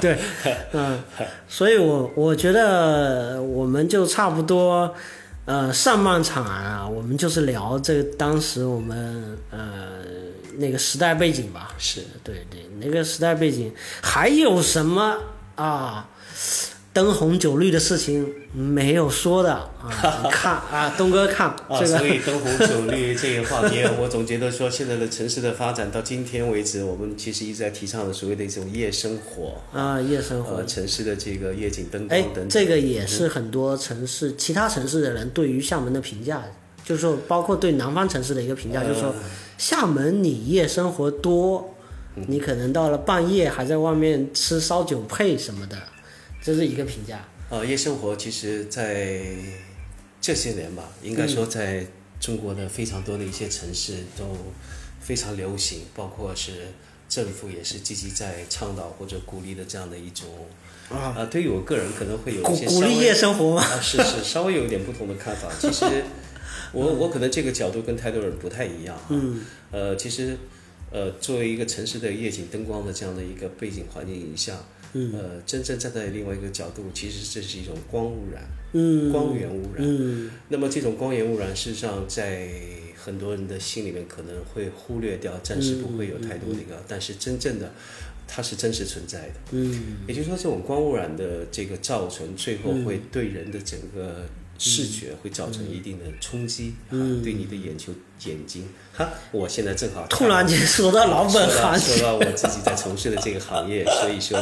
[0.00, 0.16] 对，
[0.70, 1.02] 嗯，
[1.48, 4.94] 所以我我觉得我们就差不多，
[5.48, 10.02] 呃，上半场啊，我们就是聊这当时我们呃
[10.58, 11.70] 那个时代背景吧。
[11.78, 15.16] 是，对对，那个时代背景还有什么
[15.54, 16.06] 啊？
[16.98, 19.70] 灯红酒绿的事情没有说的啊？
[20.32, 36.42] 看啊，东哥看啊，这个所以灯红酒绿这个话题，我总觉得说，现在的城市的发展到今天为止，我们其实一直在提倡的所谓的一种夜生活，啊，夜生活呃，城市的这个夜景灯哎光等等。，这个也是很多城市、其他城市的人对于厦门的评价，
[36.84, 39.14] 就是说，包括对南方城市的一个评价，就是说，
[39.56, 41.76] 厦门你夜生活多，
[42.26, 45.76] 你可能到了半夜还在外面吃烧酒配什么的，
[46.48, 47.28] 这是一个评价。
[47.50, 49.20] 呃，夜生活其实在
[50.18, 51.86] 这些年吧，应该说在
[52.18, 54.24] 中国的非常多的一些城市都
[54.98, 56.68] 非常流行，包括是
[57.06, 60.26] 政府也是积极在倡导或者鼓励的这样的一种。
[60.88, 63.62] 啊呃，对于我个人可能会有一些鼓励夜生活吗？
[63.62, 65.50] 啊，是是，稍微有一点不同的看法。
[65.60, 65.84] 其实
[66.72, 69.04] 我我可能这个角度跟太多人不太一样、啊。
[69.10, 69.44] 嗯。
[69.70, 70.34] 呃，其实
[70.90, 74.54] 呃，作为一个城市的夜景灯光的这样的一个背景环境下，
[74.94, 79.84] 嗯，呃，真正站在另外一个角度，其实这是一种光污染，嗯，光源污染。
[79.86, 80.30] 嗯。
[80.48, 82.48] 那么这种光源污染，事实上在
[82.96, 87.72] 很多人的心里面可能会忽略掉，暂时不会有太多的一个，但是真正的
[88.26, 89.34] 它是真实存在的。
[89.52, 89.98] 嗯。
[90.06, 94.26] 也就是说，这种光污染的这个造成，最后会对人的整个
[94.58, 97.92] 视觉会造成一定的冲击，嗯啊，对你的眼球
[98.24, 98.68] 眼睛。
[98.92, 104.36] 哈，我现在正好突然间说到老本行，说到我自己在从事的这个行业，所以说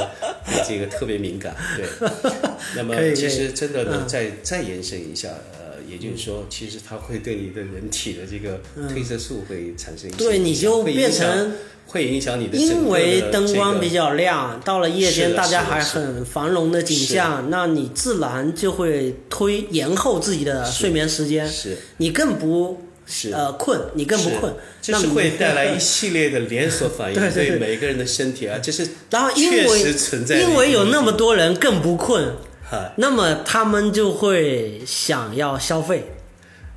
[0.47, 1.55] 对这个特别敏感。
[1.77, 1.87] 对，
[2.75, 5.66] 那么其实真的呢，嗯再再延伸一下，呃，
[5.97, 11.53] 也就是说，其实它会对你的人体的这个褪色素会产生对，你就变成
[11.86, 21.76] 会影响你的因为灯光比较亮，到了夜间大家还很繁荣的景象，那你自然就会推延后自己的睡眠时间，是。
[21.99, 23.30] 你更不是。
[23.32, 32.32] 呃困，你更不困，这是会带来一系列的连锁反应， 对对对每个人的身体啊，这是然后因为确实存在的一个因为有那么多人更不困，哈
[32.97, 36.12] 那么他们就会想要消费，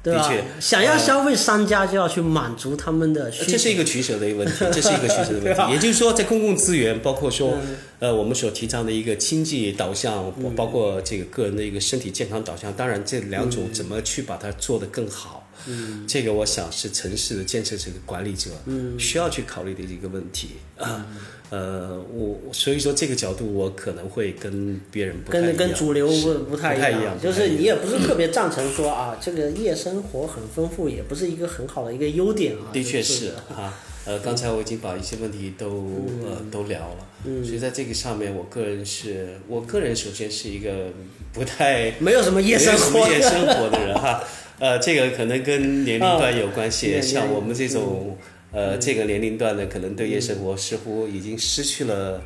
[0.04, 0.32] 对吧？
[0.60, 3.52] 想要呃消费，商家就要去满足他们的需求。
[3.52, 5.74] 这是一个取舍的一个问题， 这是一个取舍的问题。
[5.74, 7.58] 也就是说，在公共资源，包括说，
[8.00, 21.06] 呃，我们所提倡的一个经济导向，包包括这个个人的一个身体健康导向，当然这两种怎么去把它做得更好，嗯，这个我想是城市的建设这个管理者，嗯，需要去考虑的一个问题啊。
[21.52, 32.70] 呃，我所以说这个角度我可能会跟别人不跟跟主流不不太一样，就是你也不是特别赞成说啊，这个夜生活很丰富，也不是一个很好的一个优点啊。
[32.72, 33.74] 的确是啊，
[34.06, 40.92] 呃，刚才我已经把一些问题都、呃都聊了，所以在这个上面，我个人是我个人首先是一个
[41.34, 44.24] 不太没有什么夜生没有什么活夜生活的人哈，
[44.60, 48.18] 呃，这个可能跟年龄段有关系，啊像我们这种。
[48.52, 52.20] 呃，嗯这个年龄段的可能对夜生活似乎已经失去了、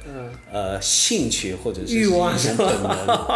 [0.54, 2.34] 呃兴趣或者是嗯欲望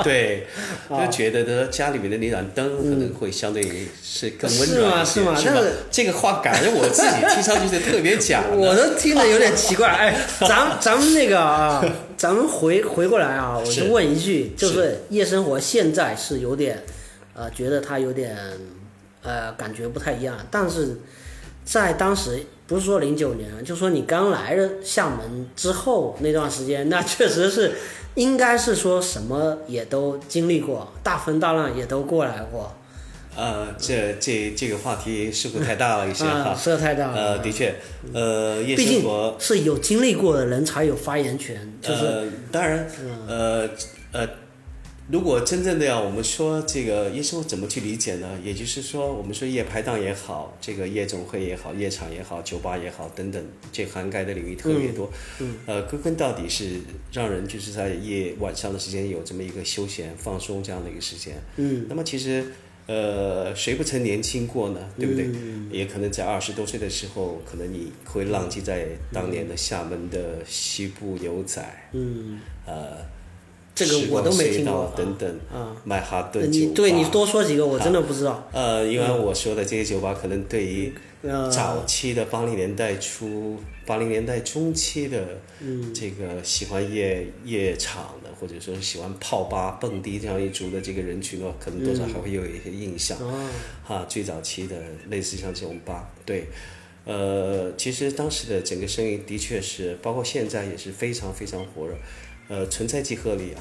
[0.05, 0.47] 对，
[0.89, 3.61] 就觉得呢家里面的那盏灯可能会相对
[4.01, 8.45] 是更温暖一些，是吗是吗但是这个话感觉我自己听上去是特别假。
[8.55, 9.89] 我都听着有点奇怪。
[9.89, 11.83] 哎，咱咱们那个啊，
[12.15, 16.81] 咱们回回过来啊，我就问一句，就是夜生活现在是有点，
[17.33, 18.33] 呃，觉得它有点，
[19.27, 20.97] 呃，感觉不太一样，但是
[21.63, 22.43] 在当时。
[22.67, 27.71] 不是说零九年，就说你刚来了厦门之后那段时间，那确实是，
[28.15, 32.75] 应该是说什么也都经历过，大风大浪也都过来过，
[33.37, 36.55] 呃，这这这个话题似乎太大了一些啊，哈。
[36.55, 37.15] 说的太大了。
[37.15, 37.73] 呃，的确，
[38.13, 42.85] 呃，夜毕竟生活，是有经历过的人才有发言权，就是呃，当然，
[43.29, 43.69] 呃
[44.11, 44.27] 呃，
[45.09, 48.37] 如果真正的要我们说这个夜生活怎么去理解呢？
[48.43, 53.41] 也就是说，我们说夜排档也好，这个夜总会也好，夜场也好，酒吧也好等等，
[53.71, 55.09] 这涵盖的领域特别多。
[55.39, 56.81] 嗯，呃，归根到底是
[57.13, 61.35] 让人就是在夜晚上的时间有这么一个休闲放松这样的一个时间。
[61.55, 62.45] 嗯，那么其实。
[62.87, 64.79] 呃，谁不曾年轻过呢？
[64.97, 65.29] 对不对？
[65.69, 73.05] 也可能在二十多岁的时候，可能你会浪迹在当年的厦门的西部牛仔，嗯，呃，
[73.77, 75.75] 这个我都没听过等等，啊。
[75.83, 76.65] 曼哈顿酒吧。
[76.65, 78.49] 你对你多说几个，我真的不知道。
[78.51, 93.17] 呃，因为我说的这些酒吧，可能对于呃，早期的八零年代初、八零年代中期的嗯这个喜欢夜夜场的，或者说是喜欢泡吧、蹦迪这样一族的这个人群呢，可能多少还会有一些印象。
[93.19, 93.49] 哦，
[93.83, 94.75] 哈，最早期的
[95.09, 96.47] 类似像这种吧，对，
[97.05, 101.95] 呃，其实当时的整个生意的确是，包括现在也是非常非常火热，
[102.47, 103.59] 呃，存在即合理啊，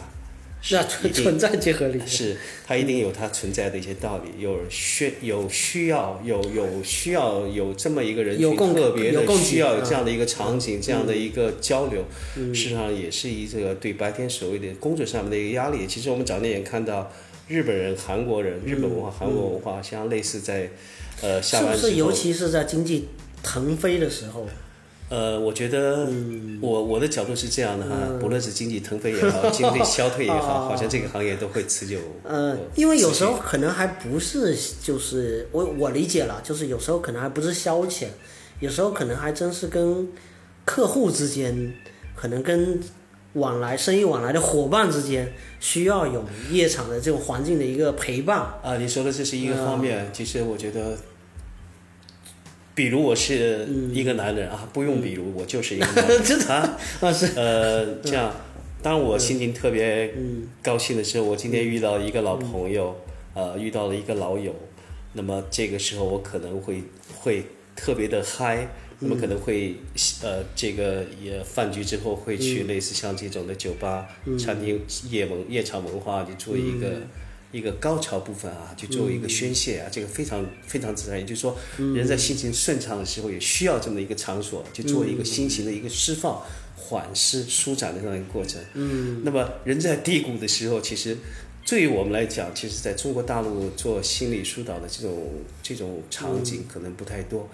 [0.63, 2.01] 是那存存在即合理。
[2.07, 15.87] 是它一定有它存在的一些道理，有需有需要有有需要有这么一个人群特别的需要有这样的一个场景，这样的一个交流，事实上也是一这个对白天所谓的工作上面的一个压力。
[15.87, 17.13] 其实我们早年也看到
[17.49, 20.71] 日本人、韩国人、日本文化、韩国文化，像类似在
[21.23, 21.93] 呃下是不是？
[21.95, 23.09] 尤其是在经济
[23.43, 24.49] 腾飞的时候，
[25.09, 31.99] 呃，我觉得嗯我我的角度是这样的哈，不论是经济腾飞也好， 经济消退也好，好像这个行业都会持久。
[32.25, 38.07] 呃，因为有时候可能还不是，就是我我理解了，就是有时候可能还不是消遣，
[38.59, 40.09] 有时候可能还真是跟
[40.65, 41.73] 客户之间，
[42.17, 42.81] 可能跟
[43.35, 48.39] 往来生意往来的伙伴之间，需要有夜场的这种环境的一个陪伴。
[48.61, 50.99] 啊，你说的这是一个方嗯面，其实我觉得，
[52.77, 56.21] 比如我是一个男人啊，不用比如，我就是一个男人。
[56.23, 56.55] 真的？
[56.55, 58.31] 啊， 啊，是，呃，这样，
[58.83, 60.47] 当我心情特别嗯。
[60.63, 62.95] 高兴的时候，我今天遇到一个老朋友，
[63.33, 64.55] 呃，遇到了一个老友，
[65.15, 66.83] 那么这个时候我可能会
[67.19, 68.69] 会特别的嗨。
[68.99, 69.75] 那么可能会，
[70.23, 74.07] 呃，这个也饭局之后会去类似像这种的酒吧、
[74.39, 77.03] 餐厅、夜文夜场文化，去做一个、
[77.57, 81.19] 一个高潮部分啊，去做一个宣泄啊，这个非常非常自然。
[81.19, 86.43] 也就是说，人在心情顺畅的时候，也需要这么一个场所，去做一个心情的一个释放、
[86.77, 88.61] 缓释、舒展的这样一个过程。
[88.75, 91.17] 嗯，那么人在低谷的时候，其实
[91.65, 95.33] 对于我们来讲，其实在中国大陆做心理疏导的这种
[95.63, 97.49] 这种场景可能不太多。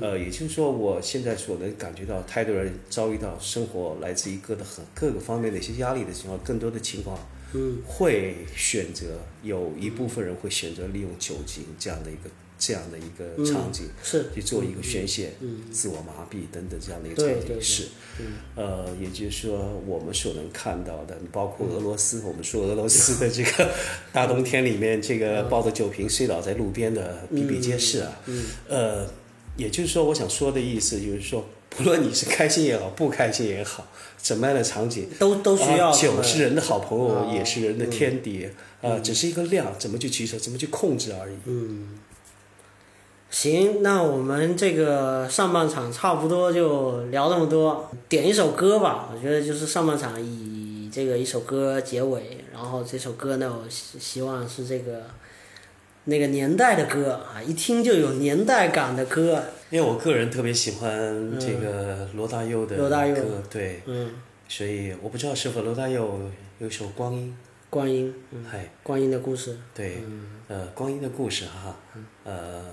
[0.00, 7.18] 呃，也就是说，我现在所能感觉到，太多人遭遇到生活来自于各的很各个方面的一些压力的情况，更多的情况，
[7.52, 15.32] 嗯，会选择有一部分人会选择利用酒精这样的一个这样的一个场景，是去做一个宣泄、
[15.70, 17.88] 自我麻痹等等这样的一个场景是。
[18.56, 23.70] 呃，也就是说，我们所能看到的，包括俄罗斯，我们说俄罗斯的这个
[24.12, 28.20] 大冬天里面，这个抱着酒瓶睡倒在路边的比比皆是啊。
[28.68, 29.08] 呃，
[29.56, 33.87] 也就是说，我想说的意思就是说，不论你是开心也好，不开心也好，
[34.18, 38.48] 怎么样的场景，都都需要啊酒是人的好朋友，啊也是人的天敌。
[38.80, 41.34] 呃，只是一个量，怎么去取舍，怎么去控制而已。
[41.46, 41.98] 嗯
[43.30, 49.10] 行，那我们这个上半场差不多就聊这么多，点一首歌吧。
[49.12, 55.02] 我觉得就是上半场以这个一首歌结尾，然后这首歌呢，我希希望是这个
[56.04, 59.42] 那个年代的歌啊，一听就有年代感的歌。
[59.70, 64.12] 因为我个人特别喜欢这个罗大佑的歌，对，嗯，
[64.48, 67.36] 所以我不知道是否罗大佑有一首《光阴。
[67.70, 68.08] 光阴，》，
[68.50, 69.58] 嗨，光阴的故事。
[69.74, 69.98] 对，
[70.48, 71.76] 呃，光阴的故事哈，
[72.24, 72.64] 呃，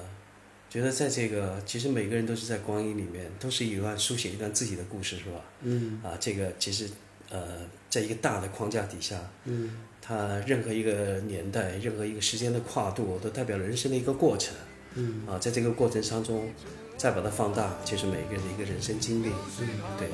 [0.69, 5.41] 觉得在这个其实每个人都是在光阴里面，都是一段书写一段自己的故事，是吧？
[5.63, 5.99] 嗯。
[6.01, 6.89] 啊，这个其实
[7.29, 7.57] 呃，
[7.89, 9.77] 在一个大的框架底下，嗯。
[10.01, 14.55] 它任何一个年代、任何一个时间的跨度，都代表了人生的一个过程。
[14.93, 15.27] 嗯。
[15.27, 16.49] 啊，在这个过程当中，
[16.97, 19.27] 再把它放大，就是每个人的一个人生经历。
[19.59, 19.67] 嗯，
[19.97, 20.07] 对，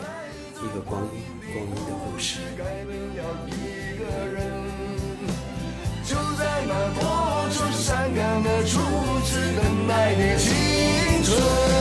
[0.64, 1.22] 一个光阴，
[1.54, 2.40] 光阴的故事。
[2.58, 4.38] 改变了一个人，
[6.04, 6.74] 就在那
[8.14, 8.80] 感的初
[9.26, 11.81] 次等待的青春。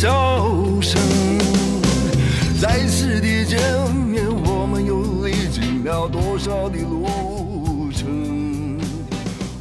[0.00, 0.98] 笑声。
[2.58, 3.60] 再次的见
[3.94, 8.78] 面，我们又历经了多少的路程？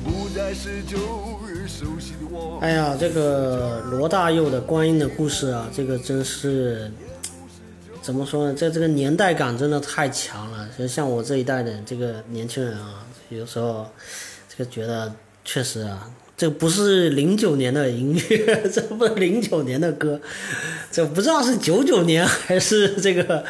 [0.01, 0.97] 不再是旧
[1.45, 2.57] 日熟悉的我。
[2.61, 6.89] 哎呀，这个罗大佑的《观音的故事》啊，这个真是
[8.01, 8.53] 怎么说呢？
[8.57, 10.69] 这这个年代感真的太强了。
[10.77, 13.85] 就像我这一代的这个年轻人啊，有时候
[14.47, 15.13] 这个觉得
[15.43, 16.09] 确实啊，
[16.39, 20.21] 这不是零九年的音乐， 这不是零九年的歌，
[20.89, 23.43] 这不知道是九九年还是这个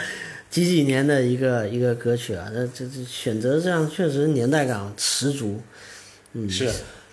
[0.50, 2.50] 几几年的一个一个歌曲啊。
[2.52, 5.62] 这这这选择这样确实年代感十足。
[6.34, 6.66] 嗯，是，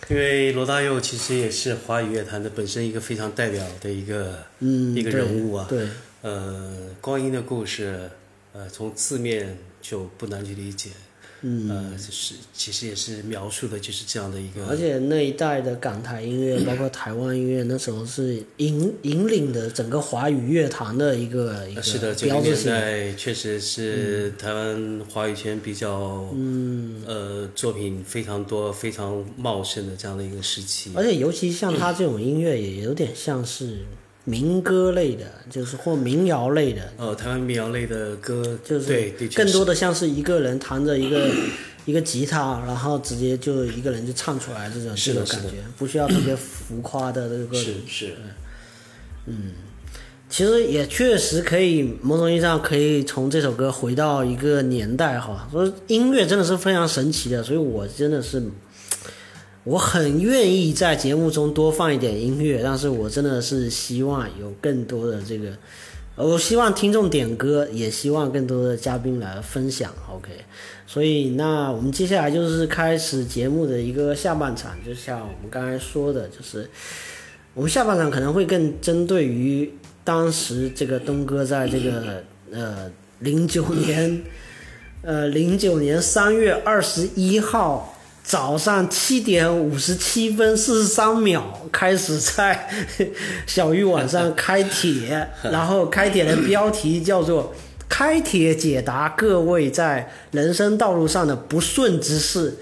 [0.08, 5.66] 因为罗大佑其实也是华语乐坛的本身一个非常代表的一个、嗯，一个人物啊。
[5.68, 5.86] 对。
[6.22, 8.08] 呃，光阴的故事，
[8.54, 10.88] 呃，从字面就不难去理解。
[11.42, 22.64] 嗯，呃，就是其实也是描述的就是这样的一个，而且那一代的港台音乐， 包括台湾音乐，那时候是引引领的整个华语乐坛的一个一个呃是的，九零年。
[22.64, 30.90] 代确实是台湾华语圈比较，嗯，呃，作品非常多、非常茂盛的这样的一个时期。
[30.94, 33.80] 而且尤其像他这种音乐，也有点像是
[34.26, 41.30] 民歌类的，就是或民谣类的，哦，台湾民谣类的歌，就是对，更多的像是一个人弹着一个
[41.86, 48.16] 一个吉他，然后直接就一个人就唱出来这种这种感觉，不需要特别浮夸的这个是是。
[49.26, 49.52] 嗯，
[50.28, 55.48] 其实也确实可以，某种意义上可以从这首歌回到一个年代哈。
[55.52, 58.42] 所以音乐真的是非常神奇的，所以我真的是，
[59.66, 65.50] 我很愿意在节目中多放一点音乐，但是我真的是希望有更多的这个
[66.14, 69.92] 我希望听众点歌，也希望更多的嘉宾来分享。
[70.08, 70.30] OK，
[70.86, 76.70] 所以那我们接下来就是开始节目的一个下半场，就像我们刚才说的，就是
[77.52, 79.68] 我们下半场可能会更针对于
[80.04, 82.88] 当时这个东哥在这个呃
[83.18, 84.22] 零九年，
[85.02, 87.94] 呃零九年三月二十一号。
[88.26, 92.68] 早上七点五十七分四十三秒开始在
[93.46, 97.54] 小玉网上开帖，然后开帖的标题叫做
[97.88, 102.56] “开帖解答各位在人生道路上的不顺之事，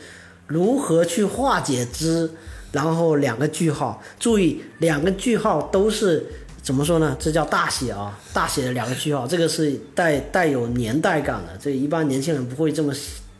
[0.46, 2.30] 如何去化解之”，
[2.70, 6.26] 然后两个句号，注意两个句号都是
[6.62, 7.16] 怎么说呢？
[7.18, 12.92] 这叫大写啊，大写的两个句号，这个是带带有年代感的，这一般年轻人不会这么。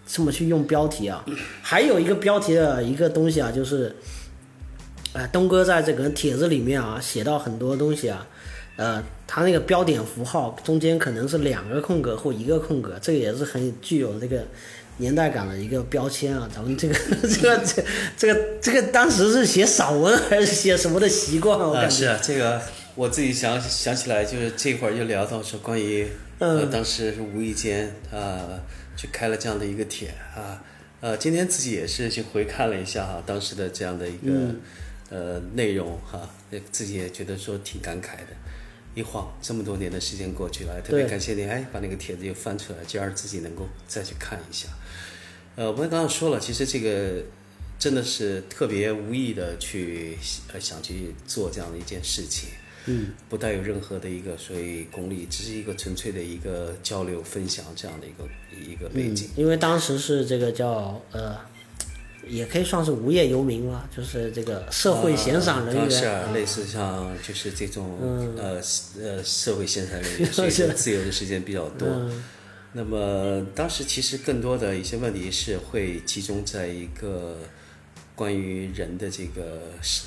[0.07, 1.25] 这么去用标题啊？
[1.63, 3.95] 还有一个标题的一个东西啊，就是，
[5.13, 8.27] 呃，东哥在这个帖子里面啊，写到很多东西啊，
[8.77, 14.45] 呃，他那个标点符号中间可能是两个空格或一个空格，这个也是很具有这个
[14.99, 16.49] 年代感的一个标签啊。
[16.55, 17.85] 咱们这个 这个这
[18.17, 21.59] 这个这个当时是写散文还是写什么的习惯？
[21.59, 22.61] 我感觉是啊，这个
[22.95, 26.07] 我自己想想起来，就是这会儿又聊到说关于
[26.39, 28.61] 呃，当时是无意间啊。
[28.97, 30.63] 去开了这样的一个帖啊，
[31.01, 34.55] 呃，今天自己也是去回看了一下哈，当时的这样的一个
[35.11, 36.29] 呃内容哈，
[36.71, 38.29] 自己也觉得说挺感慨的。
[38.95, 44.69] 一晃这么多年的时间过去了，特别感谢你哎，把那个帖子又翻出来，今儿自己能够再去看一下。
[45.57, 47.25] 呃，我们刚刚说了，其实这个
[47.77, 50.17] 真的是特别无意的去
[50.53, 52.51] 呃想去做这样的一件事情。
[52.87, 59.29] 嗯，不带有任何的一个所谓功利，只是一个纯粹的一个交流分享这样的一个一个背景。
[59.37, 61.37] 因为当时是这个叫呃，
[62.29, 65.91] 也可以算是无业游民吧，就是这个社会闲散人员。
[65.91, 67.99] 是啊，类似像就是这种
[68.37, 68.61] 呃
[69.01, 71.89] 呃社会闲散人员， 所以自由的时间比较多。
[72.73, 77.39] 那么当时其实更多的一些问题是会集中在一个。
[78.17, 79.61] 关于人的这个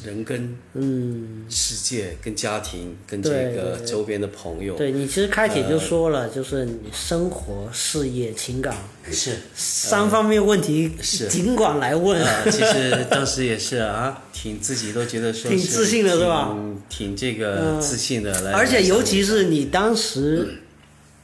[0.06, 8.78] 人跟嗯世界、跟家庭、跟这个周边的朋友，对你其实开帖就说了，就是你生活、事业、情感
[9.12, 12.26] 是三方面问题，是尽管来问。
[12.50, 16.58] 其实当时也是啊，挺自己都觉得说挺自信的是吧？
[16.88, 18.54] 挺这个自信的来。
[18.54, 20.60] 而且尤其是你当时，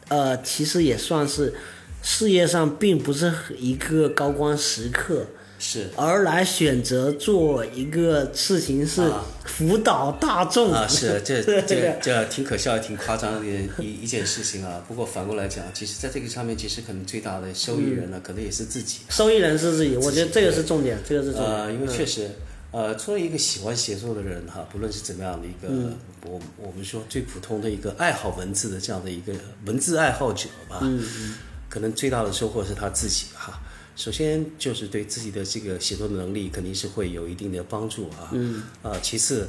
[0.10, 1.54] 呃，其实也算是
[2.02, 5.28] 事业上并不是一个高光时刻。
[5.66, 9.02] 是，而来选择做一个事情是
[9.46, 13.46] 辅导大众啊，是这 这这挺可笑也挺夸张的
[13.80, 14.84] 一一件事情啊。
[14.86, 19.00] 不过反过来讲，其实在这个上面，其实可能最大的受益人呢，可能也是自己。
[19.08, 21.50] 受益人是自己，我觉得这个是重点，这个是重点。
[21.50, 22.30] 呃，因为确实，
[22.72, 25.94] 呃，作为一个喜欢写作的人哈，不论是怎么样的一个，
[26.26, 29.32] 我我们说最普通的一个爱好文字的这样的一个
[29.66, 31.36] 文字爱好者吧，嗯
[31.70, 33.62] 可能最大的收获是他自己哈。
[33.96, 38.30] 首先就是对自己的这个写作的能力肯定是会有一定的帮助啊。
[38.32, 38.64] 嗯。
[38.82, 39.48] 啊，其次，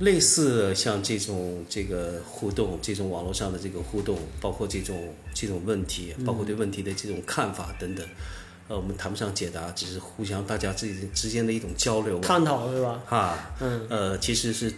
[0.00, 8.04] 类似像这种这个互动，这种网络上的这个互动，包括这种这种问题，包括对问题的这种看法等等，
[8.66, 12.18] 呃，我们谈不上解答，只是互相大家自己之间的一种交流。
[12.20, 13.00] 探讨是吧？
[13.06, 13.52] 哈。
[13.60, 13.86] 嗯。
[13.88, 14.72] 呃，其实是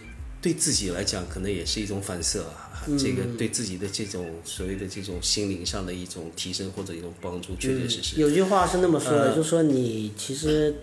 [0.47, 2.63] 对自己来讲，可能也是一种反射啊。
[2.97, 8.21] 这个对自己的这种所谓的这种心灵上的一种提升或者一种帮助，确确实实。
[8.21, 10.73] 有句话是那么说的，就是说你其实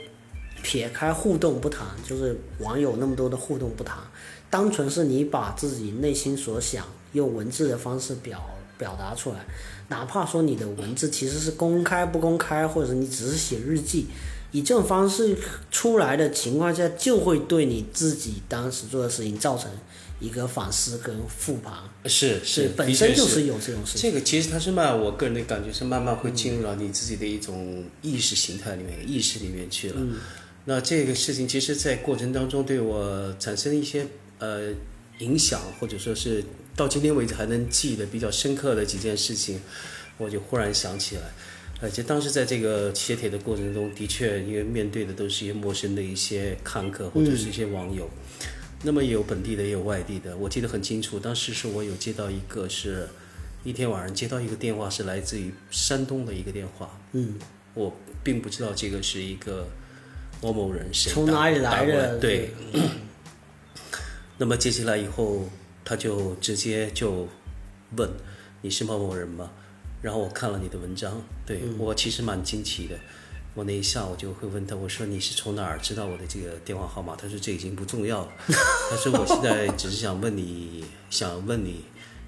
[0.63, 3.97] 撇开互动不谈，就是网友那么多的互动不谈，
[4.51, 9.47] 单纯是你把自己内心所想用文字的方式表表达出来，
[9.89, 14.09] 哪怕说你的文字其实是公开不公开，或者你只是写日记，
[14.55, 15.37] 以这种方式
[15.71, 19.71] 出来的情况下，就会对你自己当时做的事情造成。
[20.21, 21.75] 一个反思跟复盘
[22.07, 24.03] 是是，本身就是有这种事情。
[24.11, 30.01] 这个其实它是慢，我个人的感觉是慢慢会进入到你自己的一种意识形态里面、意识里面去了。
[30.65, 34.07] 那这个事情其实，在过程当中对我产生一些
[34.39, 34.71] 呃
[35.19, 36.43] 影响，或者说是
[36.77, 39.61] 到今天为止还能记得比较深刻的几件事情，
[40.17, 41.23] 我就忽然想起来。
[41.81, 48.09] 而且当时在这个写帖的过程中，的确因为面对的都是一些陌生的一些看客或者是一些网友。
[48.83, 50.37] 那么也有本地的，也有外地的。
[50.37, 53.09] 我记得很清楚，当时是我有接到一个，是
[53.65, 56.99] 一天晚上接到一个电话，是来自于山东的一个电话。
[57.13, 57.35] 嗯，
[57.75, 59.67] 我并不知道这个是一个
[60.43, 62.19] 某某人谁从哪里来的。
[62.19, 62.51] 对。
[64.37, 65.49] 那么接下来以后，
[65.85, 67.29] 他就直接就
[67.97, 68.11] 问
[68.63, 69.51] 你是某某人吗？
[70.05, 72.95] 然后我看了你的文章，对我其实蛮惊奇的。
[73.55, 77.17] 我那一下我就会问他，我说你是从哪儿知道我的这个电话号码？
[77.17, 78.29] 他说这已经不重要了。
[78.91, 81.87] 他说我现在只是想问你，想问你，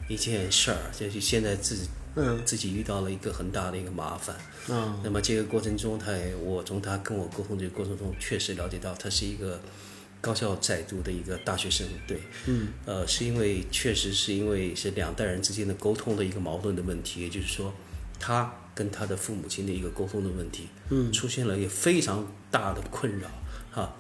[0.08, 4.34] 一件事儿，就是现在自己嗯自己遇到了一个很大的一个麻烦。
[4.70, 9.60] 嗯那么这个过程中，他也我从他跟我沟通这个过程中，确实了解到他是一个
[10.26, 17.72] 高校在读的一个大学生，对，嗯，呃，是因为确实是因为是两代人之间的沟通的一个矛盾的问题，也就是说，
[18.18, 23.28] 他跟他的父母亲的一个沟通的问题，嗯，出现了一个非常大的困扰，
[23.70, 23.94] 哈。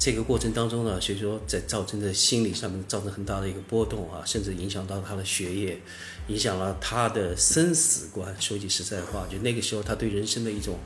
[0.00, 5.80] 这个过程当中呢，所以说在造成的心理上面造成很大的一个波动啊，甚至影响到他的学业，
[6.28, 8.34] 影响了他的生死观。
[8.40, 10.78] 说句实在话，就那个时候他对人生的一种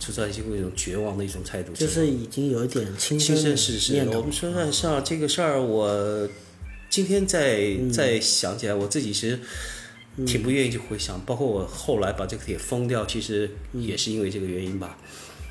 [0.00, 3.92] 处在一种绝望的一种态度，就是已经有一点轻亲生身事实。
[3.92, 4.32] 念头我们。
[4.32, 6.28] 说实上这个事儿，我
[6.88, 9.38] 今天再再想起来，我自己其实
[10.26, 11.20] 挺不愿意去回想。
[11.26, 14.98] 包括我后来把这个帖封掉，其实也是因为这个原因吧，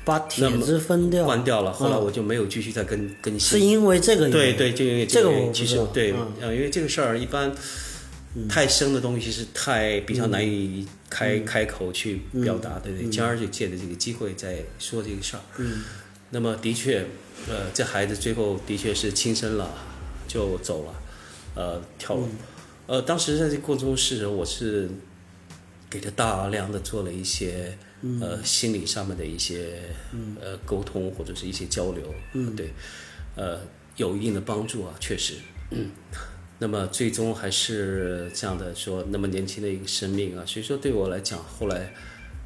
[0.04, 1.72] 把帖子分掉，关掉了。
[1.72, 3.58] 后来嗯我就没有继续再更更新。
[3.58, 7.54] 是因为这个原因对对，就因为这个个原因其实对，嗯呃，因为这个事儿一般
[8.48, 13.08] 太深的东西是太比较难以开嗯开口去表达，对不对？
[13.08, 15.42] 今儿就借着这个机会再说这个事儿。
[15.58, 15.82] 嗯
[16.32, 17.04] 那么的确，
[17.48, 19.68] 呃，这孩子最后的确是轻生了，
[20.28, 20.94] 就走了，
[21.56, 22.28] 呃，跳楼。
[22.86, 24.88] 呃，当时在这个过程中是我是
[25.90, 27.76] 给他大量的做了一些
[28.20, 29.82] 呃心理上面的一些
[30.40, 32.72] 呃沟通或者是一些交流，嗯，对，
[33.34, 33.60] 呃，
[33.96, 35.34] 有一定的帮助啊，确实。
[36.62, 41.92] 那么最终还是这样的说，那么年轻的一个生命啊，所以说对我来讲，后来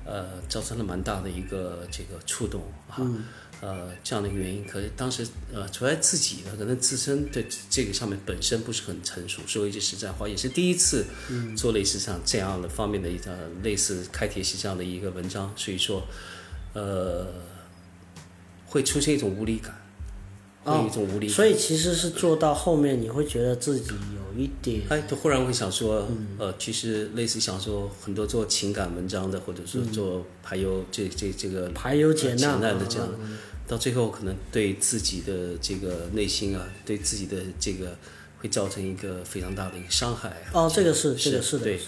[0.07, 3.03] 呃造成了蛮大的一个这个触动啊、
[3.61, 4.65] 呃这样的一个原因。
[4.65, 11.05] 可是当时呃，除了自己呢，可能自身对这个上面本身不是很成熟，说一句实在话，也是第一次
[11.57, 16.07] 做类似像这样的方面的一个类似开帖式这样的一个文章，所以说
[16.75, 17.27] 呃
[18.67, 19.84] 会出现一种无力感，会
[20.67, 21.35] 有一种无力感。
[21.35, 26.07] 所以其实是做到后面，你会觉得自己有一点哎，就忽然会想说，
[26.39, 37.97] 呃，其实类似想说，很多做情感文章的，或者说做排忧这这这个排忧解难难的这样嗯，到最后可能对自己的这个内心啊，对自己的这个
[38.39, 40.51] 会造成一个非常大的一个伤害啊。
[40.53, 41.85] 哦，这个是是这个是的，对是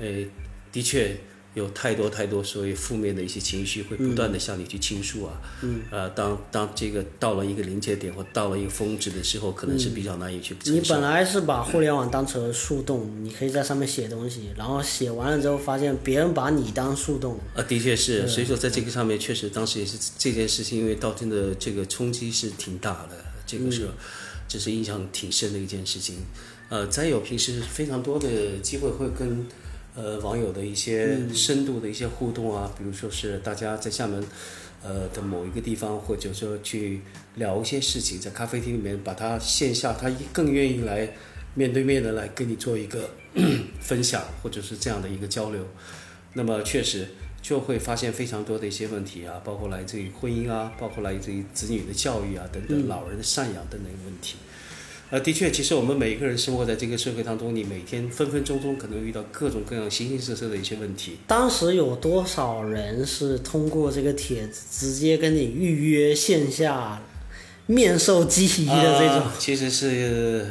[0.00, 0.30] 呃，
[0.72, 1.16] 的确
[1.56, 5.40] 有太多太多所谓负面的一些情绪会不断的向你去倾诉啊。
[5.62, 5.80] 嗯。
[5.90, 10.54] 呃，当当这个到了一个临界点或到了一个峰值的时候，可能是比较难以去。
[10.64, 23.88] 你本来是把互联网当成树洞，你可以在上面写东西，然后写完了之后发现别人把你当树洞，啊，的确是，所以说在这个上面，确实当时也是这件事情，因为造成的这个冲击是挺大的，这个是，
[24.46, 26.16] 这是印象挺深的一件事情。
[26.68, 29.46] 呃，再有平时非常多的机会会跟
[29.96, 34.22] 呃网友的一些深度的一些互动啊，比如说是大家在厦门
[34.82, 37.00] 呃的某一个地方，或者说去
[37.36, 41.10] 聊一些事情，在咖啡厅里面把他线下，他更愿意来
[41.54, 43.10] 面对面的来跟你做一个
[43.80, 45.66] 分享，或者是这样的一个交流。
[46.34, 47.08] 那么确实
[47.40, 54.36] 就会发现非常多的一些问题啊，包括来自于婚姻啊，包括来自于子女的教育啊等等，老人的赡养等等问题。
[55.08, 61.18] 呃，的确，其实我们每一个人生活在这个社会当中，你每天分分钟钟可能遇到各种各样形形色色的一些问题。
[61.28, 67.00] 当时有多少人是通过这个帖子直接跟你预约线下
[67.66, 69.18] 面授机宜的这种？
[69.18, 70.46] 啊其实是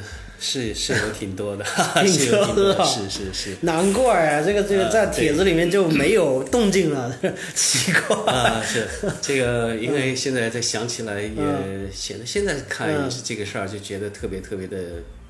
[0.47, 1.65] 是是有挺多的，
[2.05, 3.55] 挺多的，是是是。
[3.61, 7.11] 难怪啊，这个这个啊在帖子里面就没有动静了，
[7.55, 8.15] 奇怪。
[8.31, 8.87] 啊，是
[9.21, 11.89] 这个， 因为现在再想起来也嗯。
[11.91, 12.87] 显得现在看
[13.23, 14.77] 这个事儿，就觉得特别特别的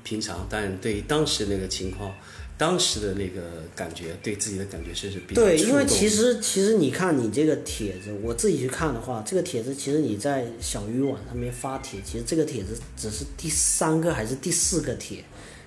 [0.04, 2.12] 平常，但对于当时那个情况，
[2.58, 3.42] 当时的那个
[3.74, 15.22] 感觉，对自己的感觉是是比较对，因为其实其实你看你这个帖子，我自己去看的话，这个帖子其实你在小鱼网上面发帖，其实这个帖子只是第三个还是第四个帖，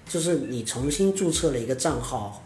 [0.08, 2.46] 就是你重新注册了一个账号。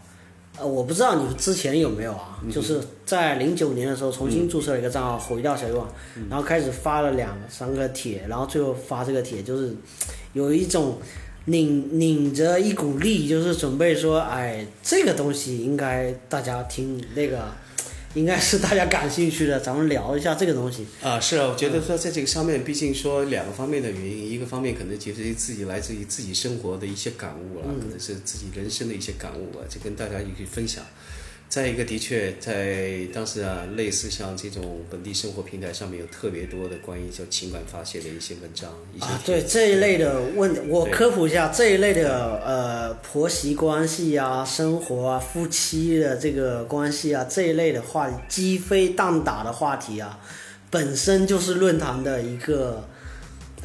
[0.56, 2.38] 呃，我不知道你之前有没有啊？
[2.48, 5.92] 就是在零九年的时候重新注册了一个账号，回到小鱼网，
[6.30, 9.74] 然后开始发了两三个帖，然后最后发这个帖，就是
[10.32, 10.98] 有一种
[11.46, 17.52] 拧拧着一股力，就是准备说，哎，这个东西应该大家听那个，
[18.14, 20.86] 应该是大家感兴趣的，咱们聊一下这个东西。
[21.02, 30.82] 啊，是啊，我觉得说在这个上面，毕竟说两个方面的原因，一个方面可能其实自己来自于自己生活的一些感悟啊，可能是自己人生的一些感悟啊，就跟大家一起分享。
[31.48, 50.18] 再一个，的确在当时啊，类似像这种本地生活平台上面有特别多的关于叫情感发泄的一些文章，一些啊，对这一类的问，我科普一下这一类的呃婆媳关系啊、生活啊、夫妻的这个关系啊这一类的话题，鸡飞蛋打的话题啊，
[50.70, 52.88] 本身就是论坛的一个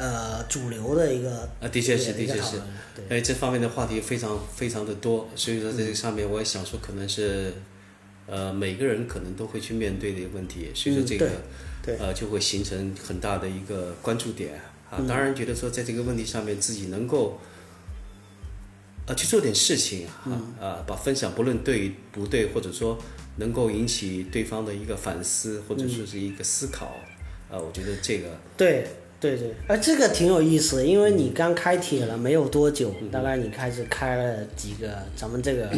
[0.00, 2.58] 呃主流的一个啊，的确是，的确是。
[3.10, 7.52] 哎，这方面的话题非常非常的多，所以说在这上面我也想说，可能是，
[8.26, 11.30] 呃，每个人可能都会去面对的一个问题，所以说嗯这个，
[11.98, 14.54] 呃，就会形成很大的一个关注点
[14.90, 14.96] 啊。
[14.98, 15.06] 嗯。
[15.06, 17.38] 当然，觉得说在这个问题上面自己能够，
[19.06, 20.54] 呃，去做点事情啊，嗯。
[20.58, 22.98] 啊，把分享不论对不对，或者说
[23.36, 26.96] 能够引起对方的一个反思，或者说是一个思考，
[27.50, 28.86] 啊，我觉得这个，对
[29.20, 35.68] 对对，哎，这个挺有意思的，因为你刚开帖了没有多久，嗯大概你开始开了几个，咱们这个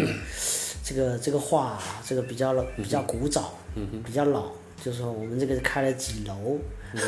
[0.85, 3.59] 这个 这个话啊，这个比较老比较古早，
[4.07, 4.45] 比较老，
[4.85, 6.59] 就是说我们这个开了几楼。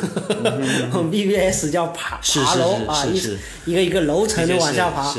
[0.95, 3.19] 我们 BBS 叫爬爬楼啊，一
[3.71, 5.15] 一个一个楼层的往下爬。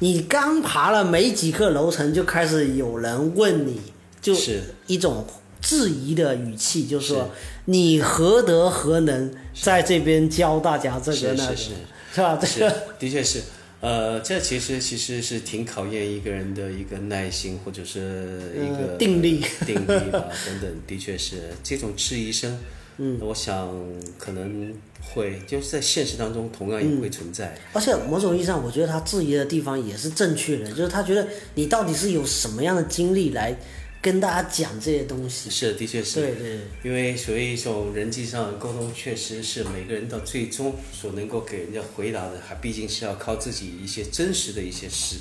[0.00, 3.80] 你刚爬了没几个楼层，就开始有人问你，
[4.20, 5.26] 就是一种
[5.60, 7.30] 质疑的语气，就是说
[7.66, 11.70] 你何德何能在这边教大家这个那个，是是是。
[12.12, 12.36] 是吧？
[12.42, 13.40] 这个，的确是，
[13.80, 19.40] 呃，这其实其实是挺考验一个人的一个耐心，或者是一个、呃定力。
[19.64, 21.36] 定力吧等等，的确是。
[21.62, 22.58] 这种质疑声，
[22.98, 23.72] 嗯，我想
[24.18, 33.56] 可能会就是在现实当中同样也会存在，而且某种意义上，我觉得他质疑的地方也是正确的，就是他觉得你到底是有什么样的经历来
[34.02, 35.50] 跟大家讲这些东西。
[35.50, 45.16] 是的确是，对对对因为所谓一种人际上的沟通，确实是每个人到最终所能够给人家回答的，还毕竟是要靠自己一些真实的一些事，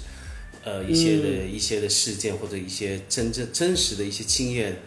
[0.64, 4.78] 呃，一些的、一些的事件或者一些真正真实的一些经验，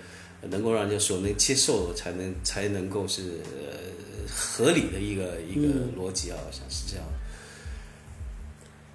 [0.42, 3.22] 能够让人家所能接受，才能才能够是
[3.60, 3.76] 呃
[4.28, 5.68] 合理的一个一个
[5.98, 7.04] 逻辑啊，我想是这样。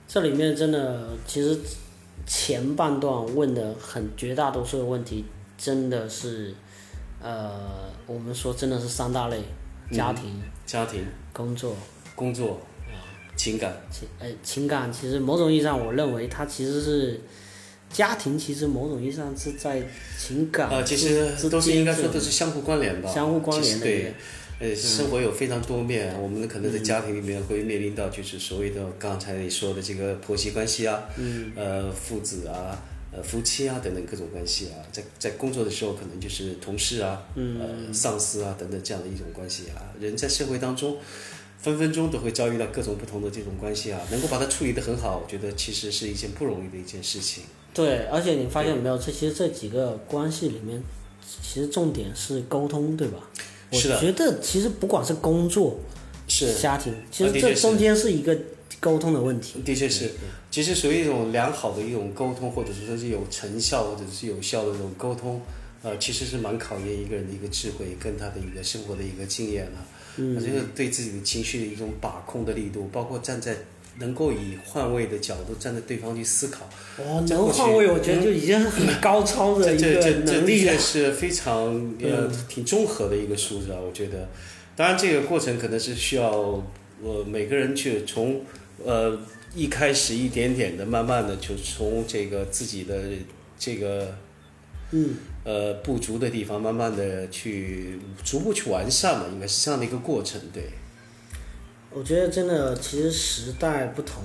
[0.07, 1.59] 这里面真的其实
[2.25, 5.23] 前半段问的很绝大多数的问题，
[5.57, 6.53] 真的是
[7.21, 9.39] 呃，我们说真的是三大类：
[9.91, 11.75] 家庭、家庭、工作。
[12.15, 12.97] 工作啊、
[13.35, 17.21] 情感，情呃情感，其实某种意义上，我认为它其实是
[17.91, 19.81] 家庭，其实某种意义上是在
[20.17, 24.13] 情感呃，其实都是应该说都是相互关联吧，相互关联的
[24.59, 32.83] 呃，生活有非常多面，我们可能在家庭里面会面临到就是所谓的刚才你说的这个婆媳关系啊，嗯呃，父子啊。
[33.09, 39.79] 呃，夫妻啊，等等各种关系啊，在在工作的时候，可能就是同事啊，嗯呃，上司啊，等等这样的一种关系啊。
[39.97, 40.97] 人在社会当中，
[41.57, 47.45] 分分钟都会遭遇到各种不同的这种关系啊，能够把它处理得很好，我觉得其实是一件不容易的一件事情。
[47.73, 50.83] 对，而且你发现没有，这其实这几个关系里面，
[51.41, 53.19] 其实重点是沟通，对吧？
[53.71, 55.79] 我觉得其实不管是工作、
[56.27, 58.37] 是家庭，其实这中间是一个
[58.79, 59.61] 沟通的问题。
[59.61, 60.11] 的确是，
[60.49, 65.41] 其实属于一种良好的一种沟通，或者是说是有成效或者是有效的这种沟通，
[65.83, 69.71] 呃，其实是蛮考验一个人的一个智慧跟他的一个生活的一个经验的。
[70.17, 73.55] 嗯，我觉得对自己的情绪的一种把控的力度，包括站在
[73.99, 80.79] 能够以换位的角度站在对方去思考，哦，这过去能换位，我觉得就已经是很高超的这一个能力了确。
[80.79, 84.29] 是非常呃挺综合的一个素质啊，我觉得。
[84.75, 86.31] 当然，这个过程可能是需要
[87.03, 88.41] 呃每个人去从
[88.85, 89.19] 呃
[89.55, 93.01] 一开始一点点的，慢慢的就从这个自己的
[93.57, 94.15] 这个
[94.91, 100.63] 嗯，呃不足的地方，慢慢的去逐步去完善嘛，应该是这样的一个过程，对。
[101.97, 104.21] 我觉得真的，其实时代不同，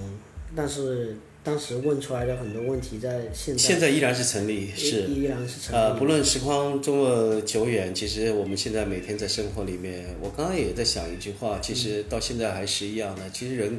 [0.55, 5.05] 但是当时问出来的很多问题，在现在现在依然是成立，是。
[5.05, 5.79] 依依然是成立。
[5.79, 13.23] 呃，不论时光这么久远，其实我们现在每天在生活里面，我刚刚也在想一句话，其实到现在还是一样的。
[13.31, 13.79] 其实人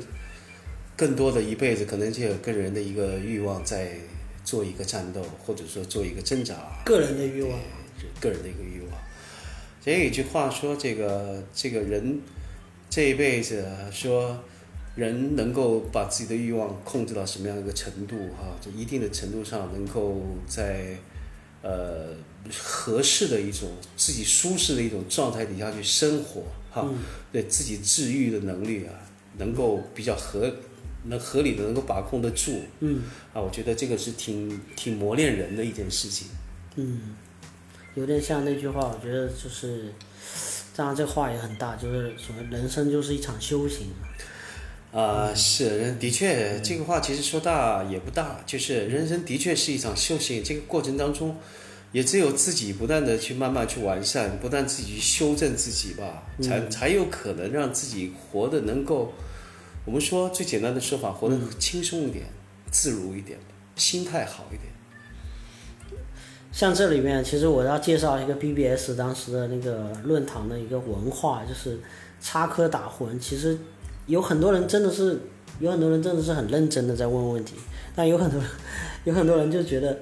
[0.98, 3.91] 更多的一辈子，可能就有跟人的一个欲望在
[4.44, 7.60] 做一个战斗，或者说做一个挣扎，个人的欲望，
[8.20, 9.00] 个人的一个欲望。
[9.86, 12.20] 也有一句话说，这个这个人
[12.94, 14.44] 这一辈子说。
[14.96, 18.16] 人能够把自己的欲望控制到什么样一个程度？
[18.39, 20.96] 哈，就一定的程度上能够在
[21.64, 22.10] 呃
[22.52, 26.88] 合适的一种自己舒适的一种状态底下去生活，哈，
[27.32, 28.94] 对自己治愈的能力啊，
[29.39, 30.54] 能够比较合
[31.06, 33.02] 能合理的能够把控得住，嗯
[33.34, 36.28] 啊，我觉得这个是挺挺磨练人的一件事情。
[36.76, 37.16] 嗯，
[37.96, 39.91] 有点像那句话，我觉得就是，
[40.76, 43.88] 当然这话也很大，就是什么人生就是一场修行。
[44.91, 51.36] 啊、是，的确，这个话其实说大也不大，就是人生的确是一场修行，这个过程当中，
[51.91, 59.13] 也只有自己不断的去慢慢去完善，不断自己去修正自己吧，才才有可能让自己活得能够，
[59.86, 62.26] 我们说最简单的说法，活得轻松一点，
[62.71, 63.39] 自如一点，
[63.76, 64.72] 心态好一点。
[66.54, 71.80] 像这里面，其实我要介绍一个 BBS 当时的那个论坛的一个文化，就是
[72.22, 73.20] 插科打诨。
[73.20, 73.58] 其实
[74.06, 75.20] 有很多人真的是，
[75.60, 77.56] 有很多人真的是很认真的在问问题，
[77.95, 78.39] 但有很多
[79.04, 79.97] 有很多人就觉得，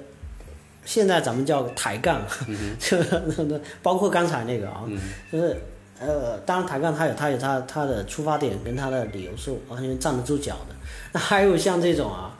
[0.84, 2.22] 现在咱们叫抬杠，
[2.78, 4.84] 就是包括刚才那个啊，
[5.32, 5.56] 就是
[5.98, 10.74] 呃，当然抬杠他有他有他他的出发点跟他的理由是完全站得住脚的。
[11.12, 12.38] 那还有像这种啊，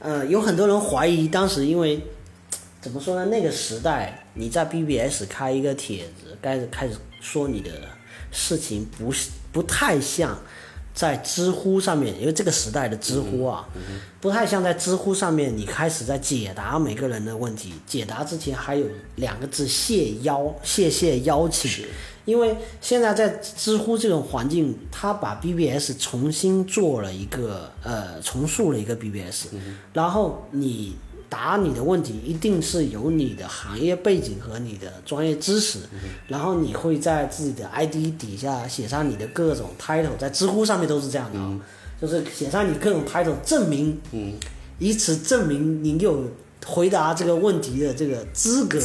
[0.00, 1.98] 呃，有很多人怀疑当时因为
[2.84, 3.24] 怎么说呢？
[3.30, 7.70] 那个时代你在 BBS 开一个帖子，开始开始说你的
[8.30, 10.38] 事情不是不太像。
[10.92, 13.68] 在知乎上面，因为这个时代的知乎啊，
[14.20, 17.74] 不太像在知乎上面，你开始在解答每个人的问题。
[17.84, 21.84] 解答之前还有两个字：谢邀，谢谢邀请。
[22.24, 29.46] 因为现在在知乎这种环境，他把 BBS 重新做了一个呃重塑了一个 BBS，
[29.92, 30.94] 然后你。
[31.36, 35.80] 答你的问题一定是有你的行业背景和你的专业知识，
[36.28, 41.38] 然后你会在自己的 ID 底下写上你的各种 title，在知乎上面都是这样的，
[42.00, 43.98] 就是写上你各种 title，证明，
[44.78, 46.22] 以此证明你有
[46.64, 48.78] 回答这个问题的这个资格，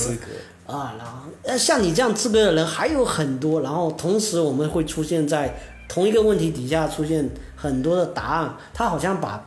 [0.65, 5.55] 啊，然后呃像你这样资格的人还有很多，然后同时我们会出现在
[5.87, 9.45] 同一个问题底下出现很多的答案，他好像把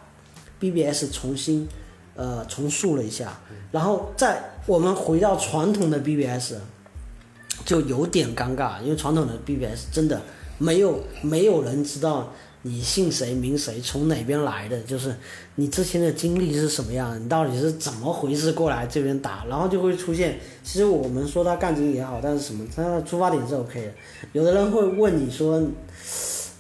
[0.60, 1.66] BBS 重新。
[2.14, 3.40] 呃，重塑了一下，
[3.70, 6.56] 然后在我们回到传统的 BBS，
[7.64, 10.20] 就有点尴尬，因为传统的 BBS 真的
[10.58, 12.30] 没有没有人知道
[12.62, 15.16] 你姓谁名谁，从哪边来的，就是
[15.54, 23.92] 你之前的经历是什么样，你到底是怎么回事过来这边打，然后就会出现，其实我们说他干劲也好，但是什么，他的出发点是 OK 的，
[24.32, 25.62] 有的人会问你说，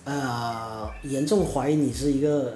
[0.04, 2.54] 呃，严重怀疑你是一个。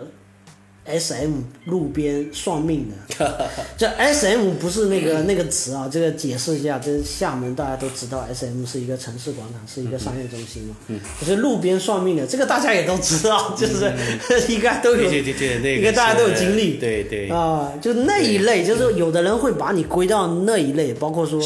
[0.86, 10.76] S M 路边算命的，这 S M 不是那个那个词啊，这个解释一下，这厦门大家都知道，S M 是一个城市广场，是一个商业中心嘛。
[10.88, 11.00] 嗯。
[11.20, 13.92] 就是路边算命的，这个大家也都知道，就是
[14.48, 16.74] 应该都有，对对对，那个应该大家都有经历。
[16.74, 17.28] 对对。
[17.28, 21.40] 啊，就那一类，就是有的人会把你归到那一类，包括说，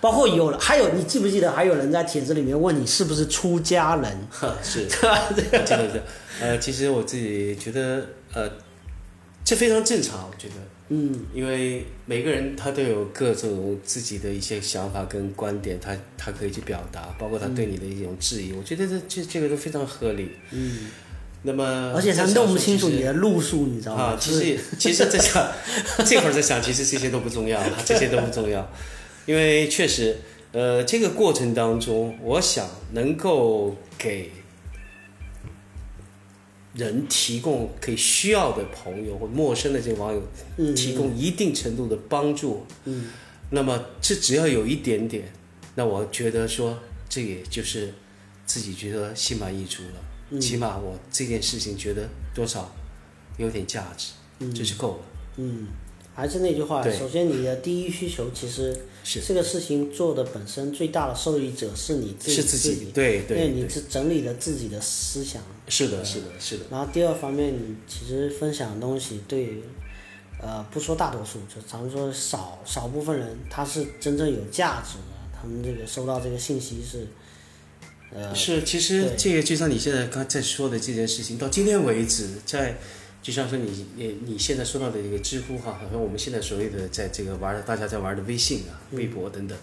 [0.00, 4.28] 包括有了还有，你记不记得还有人在帖子里面问你是不是出家人？
[4.62, 4.86] 是。
[5.66, 6.02] 这个是。
[6.40, 8.02] 呃，其实我自己觉得，
[8.32, 8.48] 呃，
[9.44, 10.54] 这非常正常，我觉得，
[10.90, 20.90] 嗯，因为每个人他都有各种自己的一些想法跟观点，他他可以去表达，包括他对你的一种质疑，我觉得这这这个都非常合理，嗯，
[21.42, 24.02] 那么而且他弄不清楚你的路数，你知道吗？
[24.04, 25.52] 啊，其实其实在想，
[26.06, 28.70] 这会儿在想，其实这些都不重要，这些都不重要，
[29.26, 30.16] 因为确实，
[30.52, 34.30] 呃，这个过程当中，我想能够给。
[36.80, 40.22] 人提供可以需要的朋友或陌生的这些网友，
[40.74, 42.64] 提供一定程度的帮助。
[42.86, 43.10] 嗯，
[43.50, 45.30] 那么这只要有一点点，
[45.74, 46.78] 那我觉得说
[47.08, 47.92] 这也就是
[48.46, 50.04] 自己觉得心满意足了。
[50.30, 52.74] 嗯，起码我这件事情觉得多少
[53.36, 55.02] 有点价值，嗯这是够了。
[55.36, 55.66] 嗯。
[56.12, 65.40] 还是那句话，首先你的第一需求其实是这个事情做的本身最大的受益者是你自己，是自己，对对，因为你是整理了自己的思想。
[65.68, 66.64] 是的，是的，是的。
[66.70, 69.62] 然后第二方面，你其实分享的东西对，
[70.42, 77.06] 呃，不说大多数，就咱们说少少部分人，他是真正有价值的，他们这个收到这个信息是，
[78.12, 82.76] 呃，是，其实这个就像你现在刚才说的这件事情，到今天为止，在。
[83.22, 89.58] 就像说你你你现在说到的一个知乎哈，好像我们现在所谓的在这个玩的大家在玩的微信啊、微博等等，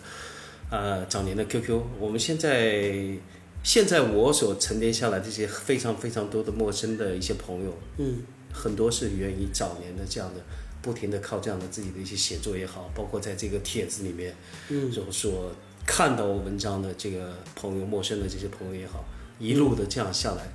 [0.70, 3.18] 呃，早年的 QQ，我们现在
[3.64, 8.22] 现在我所沉淀下来这些非常非常多的陌生的一些朋友，嗯，
[8.53, 10.41] 很多是源于早年的这样的
[10.82, 14.36] 不停的靠这样的自己的一些写作也好，包括在这个帖子里面，
[14.70, 15.51] 嗯，所所
[15.86, 19.03] 看到文章的这个朋友、陌生的这些朋友也好，
[19.39, 20.47] 一路的这样下来。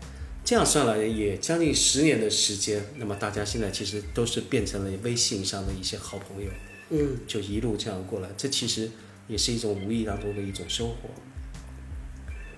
[0.44, 6.50] 这样算来也将近十年的时间，那么大家现在其实都是变成了微信上的一些好朋友，
[6.90, 8.90] 嗯，就一路这样过来，这其实
[9.28, 11.08] 也是一种无意当中的一种收获。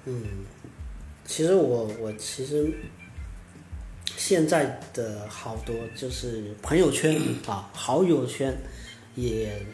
[0.06, 0.22] 嗯，
[1.26, 2.72] 其实我我其实
[4.16, 8.56] 现在的好多就是朋友圈 啊，好友圈
[9.14, 9.64] 也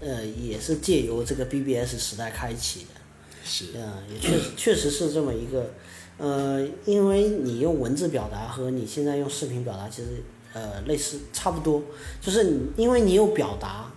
[0.00, 3.00] 呃也是借由这个 BBS 时代开启的，
[3.44, 5.72] 是，嗯，也确实确实是这么一个。
[6.20, 11.82] 呃，因为你用文字表达和你现在用视频表达其实呃类似差不多，
[12.20, 13.90] 就是你因为你有表达，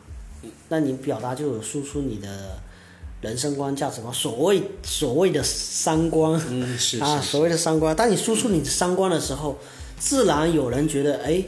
[0.69, 2.57] 那你表达就有输出你的
[3.21, 7.93] 人生观、价值观，所谓所谓的三观，嗯是 啊，所谓的三观。
[7.95, 9.57] 当你输出你的三观的时候，
[9.99, 11.43] 自然有人觉得，哎，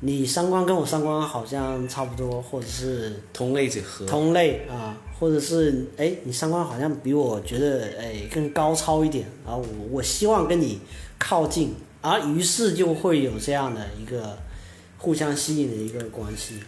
[0.00, 4.96] 你三观跟我三观好像差不多，或者是同类者合，同类啊。
[5.18, 9.56] 或者是哎，你三观好像比我觉得哎更高超一点啊！
[9.56, 10.80] 我我希望跟你
[11.18, 14.38] 靠近而于是就会有这样的一个
[14.96, 16.60] 互相吸引的一个关系。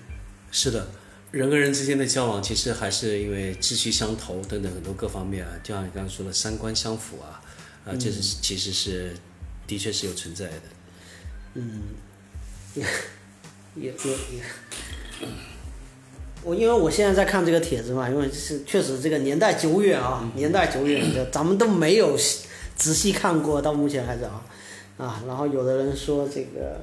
[0.51, 0.89] 是的，
[1.31, 7.41] 人跟人之间的交往，其实还是因为志趣相投等等很多各方面啊，就像你刚刚说的三观相符啊，
[7.85, 9.15] 啊，这是其实是
[9.65, 10.63] 的确是有存在的。
[11.55, 11.83] 嗯，
[13.75, 14.39] 也也也
[15.21, 15.29] 也，
[16.43, 22.17] 我因为我现在在看这个帖子嘛，因为是确实这个年代久远啊，年代久远的，咱们都没有
[22.77, 24.45] 仔细看过，到目前还是啊，
[24.99, 26.81] 啊，然后有的人说这个。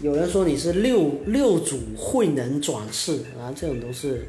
[0.00, 4.28] 有人说你是六六祖慧能转世啊，这种都是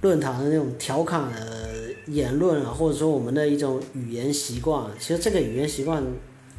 [0.00, 1.68] 论坛的那种调侃的
[2.06, 4.90] 言论啊，或者说我们的一种语言习惯。
[4.98, 6.02] 其实这个语言习惯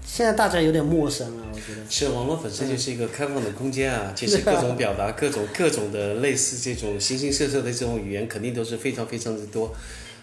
[0.10, 1.82] 现在大家有点陌生了，我觉得。
[1.90, 9.76] 是网络本身就是一个开放的空间啊， 其实各种表达、各种各种的类似这种形形色色的这种语言，肯定都是非常非常之多。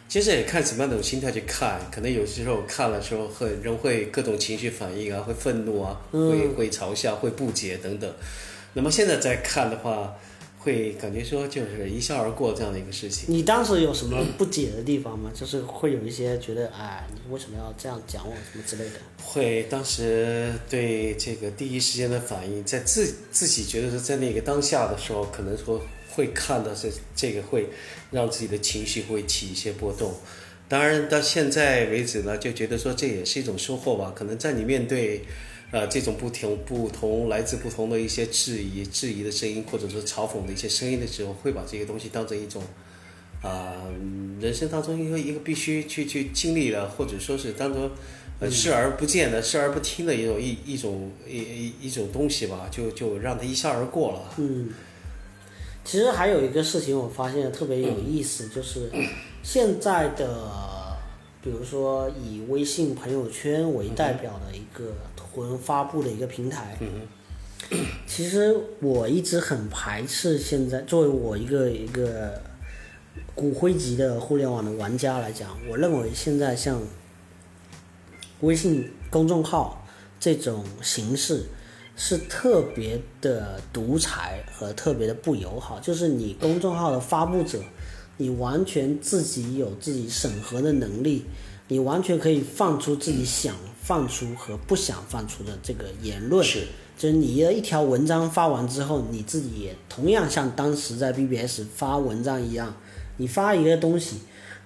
[0.08, 8.10] 其实也看什么样的心态去看，可能有时候看了之后会人会各种情绪反应啊，会愤怒啊，会会嘲笑，会不解等等。
[8.72, 10.14] 那么现在再看的话，
[10.64, 13.26] 会感觉说就是一笑而过这样的一个事情。
[13.28, 15.30] 你当时有什么不解的地方吗？
[15.32, 19.00] 就是会有一些觉得，哎，你为什么要这样讲我什么之类的？
[19.22, 25.80] 会，当时对这个第一时间的反应，在自自己觉得是在那个当下的时候，可能说。
[26.16, 27.68] 会看到是这个会
[28.12, 30.14] 让自己的情绪会起一些波动，
[30.68, 34.12] 当然到现在为止呢，就觉得说这也是一种收获吧。
[34.14, 35.24] 可能在你面对，
[35.74, 42.62] 呃，这种不同不同来自不同的一些质疑、质疑的声音，或者说嘲讽的一些声音的时候，会把这些东西当成一种，
[43.42, 43.74] 啊，
[44.40, 47.90] 人生当中一个一个必须去去经历的，或者说是当做
[48.38, 54.32] 呃视而不见的、视而不听的一种一一种一一一种东西吧，就就让他一笑而过了。
[54.36, 54.70] 嗯。
[55.84, 58.88] 其实还有一个事情，我发现特别有意思，就是
[59.42, 60.96] 现在的，
[61.42, 64.94] 比如说以微信朋友圈为代表的一个
[65.34, 66.76] 图文发布的一个平台。
[68.06, 72.40] 其实我一直很排斥现在，作为我一个一个
[73.34, 76.80] 骨灰级的互联网的玩家来讲，我认为现在像
[78.40, 79.86] 微信公众号
[80.20, 81.44] 这种形式。
[81.96, 87.60] 是特别的独裁和特别的不友好，就是你公众号的发布者，
[88.16, 91.24] 你完全自己有自己审核的能力，
[91.68, 96.44] 你完全可以放出自己想放出和不想放出的这个言论。
[96.44, 96.66] 是，
[96.98, 102.74] 就是你的一条文章发完之后，你自己也同样像当时在 BBS 发文章一样，
[103.16, 104.16] 你发一个东西，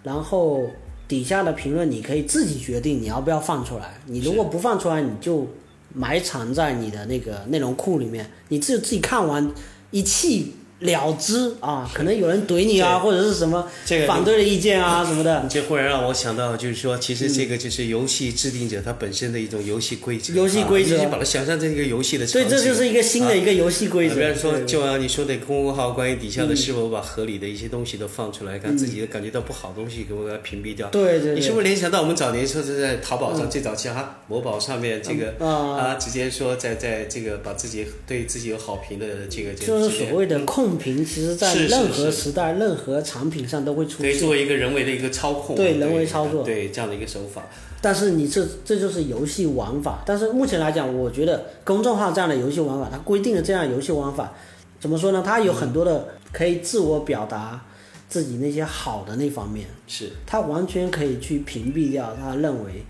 [0.02, 0.62] 然后
[1.06, 4.00] 底下的评论你可以自己决定你要不要放出来。
[4.06, 5.46] 你如果不放出来，你就。
[5.94, 9.50] 埋藏在你的那个内容库里面，你自自己看完
[9.90, 10.52] 一气。
[10.80, 13.66] 了之啊，可能有人怼你啊，或者是什么
[14.06, 15.44] 反对的意见啊 什么的。
[15.50, 20.32] 这忽然让我想到，就是说，其实这个就是游戏制定者他本身的一种游戏规则。
[20.34, 22.26] 游戏规则，你把它想象成一个游戏的。
[22.26, 24.14] 对，这就是一个新的一个游戏规则。
[24.14, 30.88] 比如说，就像你说的公众号，关于底下的是否把合理的一些东西都放出来，看自己感觉到不好的东西，给我给它屏蔽掉。
[30.90, 31.34] 对对。
[31.34, 41.54] 你是不是联想到我们早年说是在淘宝上最早期哈，某宝上面这个啊，直接说在在这个把自己对自己有好评的这个就是所谓的控评，其实在。
[41.54, 44.10] 任何时代、任何产品上都会出现。
[44.10, 45.54] 可以作为一个人为的一个操控。
[45.54, 46.42] 对人为操作。
[46.42, 47.44] 对这样的一个手法。
[47.80, 50.02] 但是你这这就是游戏玩法。
[50.04, 54.32] 但是目前来讲，我觉得公众号这样的游戏玩法，它规定的这样游戏玩法，
[54.80, 55.22] 怎么说呢？
[55.24, 57.64] 它有很多的可以自我表达
[58.08, 59.66] 自己那些好的那方面。
[59.86, 60.10] 是。
[60.26, 62.84] 它完全可以去屏蔽掉他认为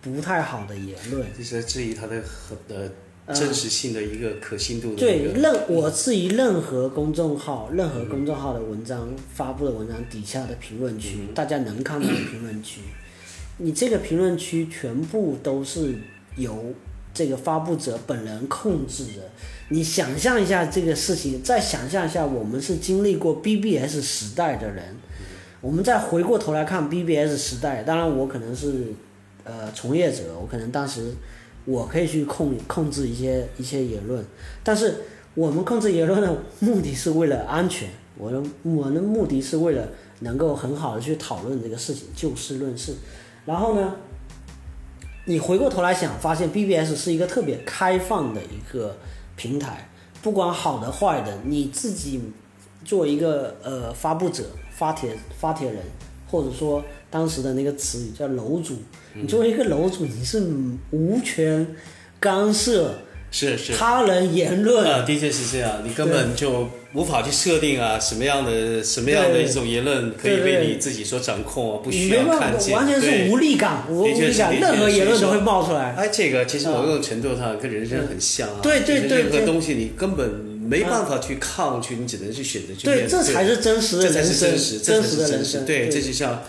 [0.00, 1.26] 不太好的言论。
[1.36, 2.92] 就是质疑他的很的。
[3.34, 4.94] 真实性的一个可信度。
[4.94, 12.80] 对，任我质疑任何公众号，任何公众号的文章发布的文章底下的评论区，大家能看到的评论区，
[13.58, 15.96] 你这个评论区全部都是
[16.36, 16.72] 由
[17.12, 19.30] 这个发布者本人控制的。
[19.68, 24.96] 你想象一下这个事情，再想象一下，我们是经历过 BBS 时代的人，
[25.60, 28.86] 我们再回过头来看 BBS 时代，当然我可能是
[29.44, 31.12] 呃从业者，我可能当时。
[31.68, 34.24] 我可以去控控制一些一些言论，
[34.64, 35.02] 但是
[35.34, 39.86] 我们控制言论的目的是为了安全，我的我的目的是为了
[40.20, 42.94] 能够很好的去讨论这个事情，就事论事。
[43.44, 43.96] 然后呢，
[45.26, 48.96] 你回过头来想，发现 BBS 是一个特别开放的一个
[49.36, 49.90] 平台，
[50.22, 52.32] 不管好的坏的，你自己
[52.82, 55.82] 作为一个呃发布者、发帖发帖人，
[56.30, 58.76] 或者说当时的那个词语叫楼主。
[59.14, 60.42] 你作为一个楼主，你是
[60.90, 61.66] 无权
[62.20, 62.94] 干涉
[63.30, 63.74] 是是。
[63.74, 75.94] 他人言论啊，的确是这样，你根本就无法去设定啊，什么样的什么样的一种言论可以被你自己所掌控啊，不需要看见，完全是无力感，无力感，任何言论都会冒出来。
[75.94, 85.64] 哎，这个其实某种程度上跟人生很像啊，对对对，任何东西你根本没办法去抗拒，你只能去选择去面对，这才是真实的人生，真实的人生。
[85.66, 86.42] 对，这就像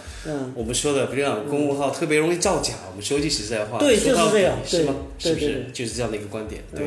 [0.55, 4.95] 我们说的，比如讲公众号特别容易造假，我们说句实在话，对，就是这样，是吗？
[5.17, 5.65] 是不是？
[5.71, 6.85] 就是这样的一个观点，对。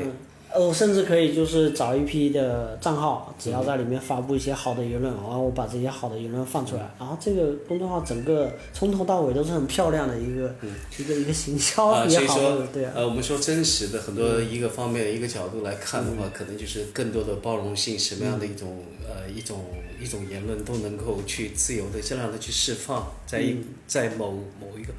[0.54, 10.54] 呃，甚至可以就是找一批的账号，只要在里面发布一些好的言论，然后我把这些好的言论放出来，然后这个公众号整个从头到尾都是很漂亮的一个
[10.98, 12.92] 一个一个行销也好的，对啊。
[12.94, 19.64] 呃，我们说真实的很多一个方面一个角度来看的话，可能就是更多的包容性，什么样的一种呃一种
[20.00, 23.56] 一种言论都能够去自由的尽量的去释放，在一
[23.86, 24.92] 在某某一个。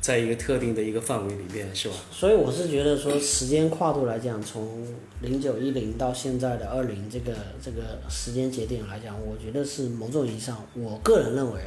[0.00, 1.94] 在一个特定的一个范围里面，是吧？
[2.10, 4.86] 所以我是觉得说，时间跨度来讲，从
[5.20, 11.60] 零九一零到现在的二零这个这个时间节点来讲，我觉得是某种意义上，我个人认为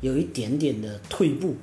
[0.00, 1.54] 有一点点的退步，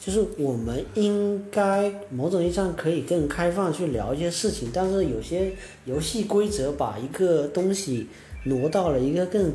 [0.00, 5.52] 就是我们应该某种意义上可以更开放去聊一些事情，但是有些
[5.84, 8.06] 游戏规则把一个东西
[8.44, 9.52] 挪到了一个更。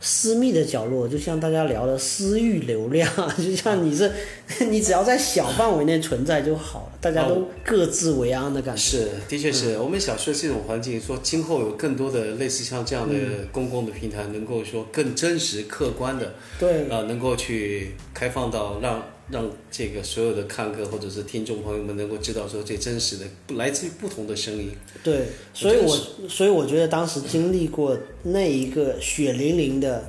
[0.00, 3.06] 私密的角落，就像大家聊的私域流量，
[3.36, 4.10] 就像你这，
[4.70, 8.80] 你只要在小范围内存在就好了，大家都各自为安的感觉。
[8.80, 13.14] 是，的确是我们想说这种环境，说今后有更多的类似像这样的
[13.52, 19.02] 公共的平台，能够说更真实、客观的，对，啊，能够去开放到让。
[19.30, 23.24] 让这个所有的看客或者是听众朋友们能够知道说最真实的，
[23.54, 24.72] 来自于不同的声音。
[25.04, 25.96] 对，所以我
[26.28, 30.04] 所以我觉得当时经历过那一个血淋淋的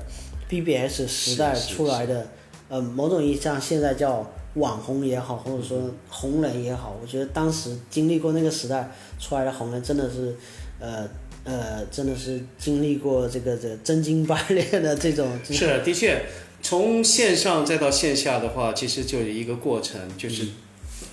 [0.50, 2.28] BBS 时代出来的，
[2.70, 10.36] 呃，某种意义上现在叫网红也好，或者说红人也好，我觉得当时经历过那个时代出来的红人真的是，
[10.80, 11.08] 呃
[11.44, 15.40] 呃，真的是经历过这个这真金白炼的这种。
[15.44, 16.22] 是，的确。
[16.62, 20.48] 从线上再到线下的话，其实就是一个过程，就是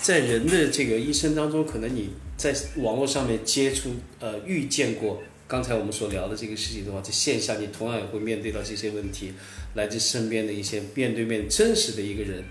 [0.00, 9.32] 在人的这个一生当中，可能你在网络上面接触、呃遇见过刚才我们所聊的这个事情的话，在线下你同样也会面对到这些问题，
[9.74, 12.44] 来自身边的一些面对面真实的一个人。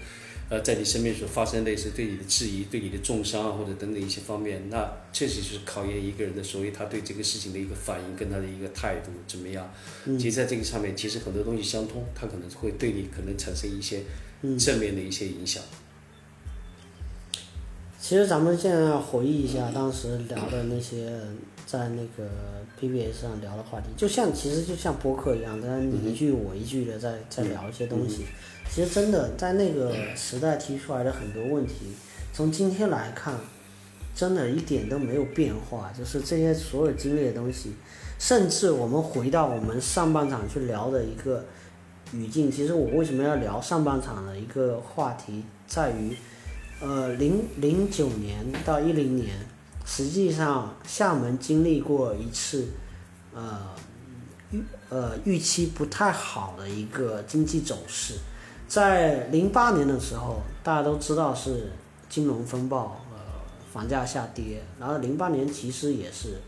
[0.49, 9.69] 呃，在你身边所发生类似对你的质疑、对你的重伤啊，或者等等一些方面，那确实是考验一个人的所谓他对这个事情的一个反应跟他的一个态度怎么样。
[10.17, 14.03] 其实在这个上面，其实很多东西相通，他可能会对你可能产生一些
[14.57, 15.61] 正面的一些影响。
[17.99, 21.11] 其实咱们现在回忆一下当时聊的那些
[21.65, 22.29] 在那个
[22.79, 25.59] PBS 上聊的话题，就像其实就像播客一样，
[25.91, 28.23] 你一句我一句的在在聊一些东西。
[28.69, 31.93] 其实真的在那个时代提出来的很多问题，
[32.31, 33.33] 从今天来看，
[34.15, 35.91] 真的一点都没有变化。
[35.97, 37.73] 就是这些所有经历的东西，
[38.19, 41.43] 甚至我们回到我们上半场去聊的一个
[42.13, 42.51] 语境。
[42.51, 46.15] 其实我为什么要聊上半场的一个话题，在于，
[46.79, 49.35] 呃，零零九年到一零年，
[49.87, 52.67] 实际上厦门经历过一次，
[53.33, 53.73] 呃，
[54.51, 58.13] 预呃预期不太好的一个经济走势。
[58.67, 61.71] 在零八年的时候，大家都知道是
[62.09, 63.17] 金融风暴，呃，
[63.71, 64.61] 房价下跌。
[64.77, 66.41] 然后零八年其实也是，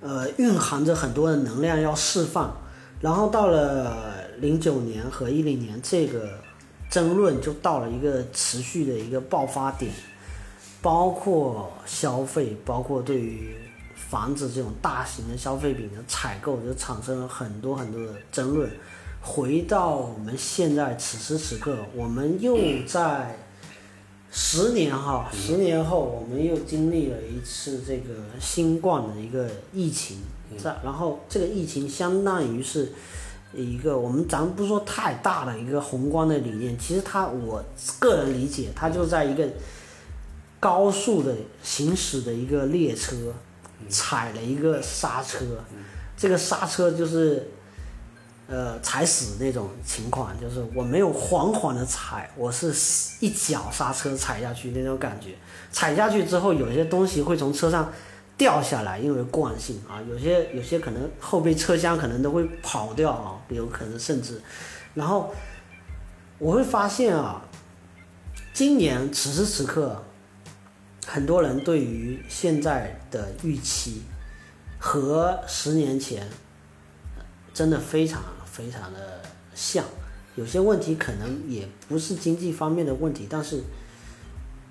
[0.00, 2.56] 呃，蕴含着很多的能量要释放。
[3.00, 6.40] 然后到了零九年和一零年，这个
[6.90, 9.92] 争论就到了一个持续的一个爆发点，
[10.80, 13.54] 包括消费，包括对于
[13.94, 18.68] 房子这种大型的消费品的采购，就产生了很多很多的争论。
[19.20, 23.36] 回到我们现在此时此刻，我们又在
[24.30, 30.18] 十年哈，十年后我们又经历了一次这个新冠的一个疫情，
[30.56, 32.92] 在然后这个疫情相当于是
[33.52, 37.62] 一个我们咱不说太大的一个宏观的理念，其实它我
[37.98, 39.46] 个人理解，它就在一个
[40.58, 43.14] 高速的行驶的一个列车
[43.88, 45.44] 踩了一个刹车，
[46.16, 47.50] 这个刹车就是。
[48.50, 52.74] 呃，踩死那种情况，就是我没有缓缓的踩，我是
[53.20, 55.34] 一脚刹车踩下去那种感觉。
[55.70, 57.92] 踩下去之后，有些东西会从车上
[58.38, 64.40] 掉下来，因为惯性啊，有些有些可能后备车厢可能都会跑掉啊，有可能甚至。
[64.94, 65.30] 然后
[66.38, 67.42] 我会发现啊，
[68.54, 70.02] 今年此时此刻，
[71.06, 74.04] 很多人对于现在的预期
[74.78, 76.26] 和十年前
[77.52, 78.22] 真的非常。
[78.58, 79.22] 非常的
[79.54, 79.84] 像，
[80.34, 83.62] 有些问题可能也不是经济方面的问题，但是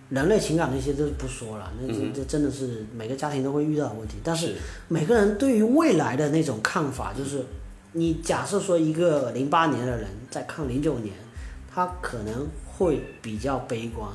[0.09, 4.15] 人类情感那些都不说了，那这这真的是每个家庭都会遇到的问题。
[4.21, 4.55] 但是
[4.89, 7.45] 每个人对于未来的那种看法，就是
[7.93, 11.15] 你假设说一个零八年的人在看零九年，
[11.73, 14.09] 他可能会比较悲观。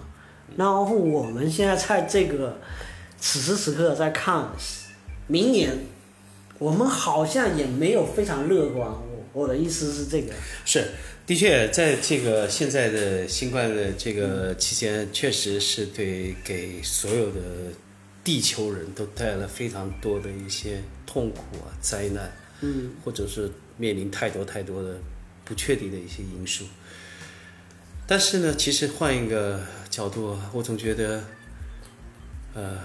[0.54, 2.58] 然后我们现在在这个
[3.18, 4.48] 此时此刻在看
[5.26, 5.86] 明年，
[6.58, 8.90] 我们好像也没有非常乐观。
[9.32, 10.32] 我我的意思是这个。
[10.64, 10.86] 是。
[11.24, 17.40] 的确，在这个现在的新冠的这个期间，确实是对给所有的
[18.24, 22.30] 地球人都带来了非常多的一些痛苦啊、灾难，
[22.60, 23.48] 嗯，或者是
[23.78, 24.96] 面临太多太多的
[25.44, 26.64] 不确定的一些因素。
[28.04, 31.22] 但是呢，其实换一个角度，我总觉得，
[32.52, 32.80] 呃，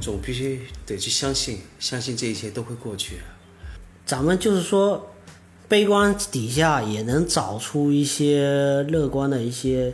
[0.00, 3.16] 总必须得去相信，相信这一切都会过去。
[4.06, 5.12] 咱们就是说。
[5.68, 9.92] 悲观底下也能找出一些乐观的一些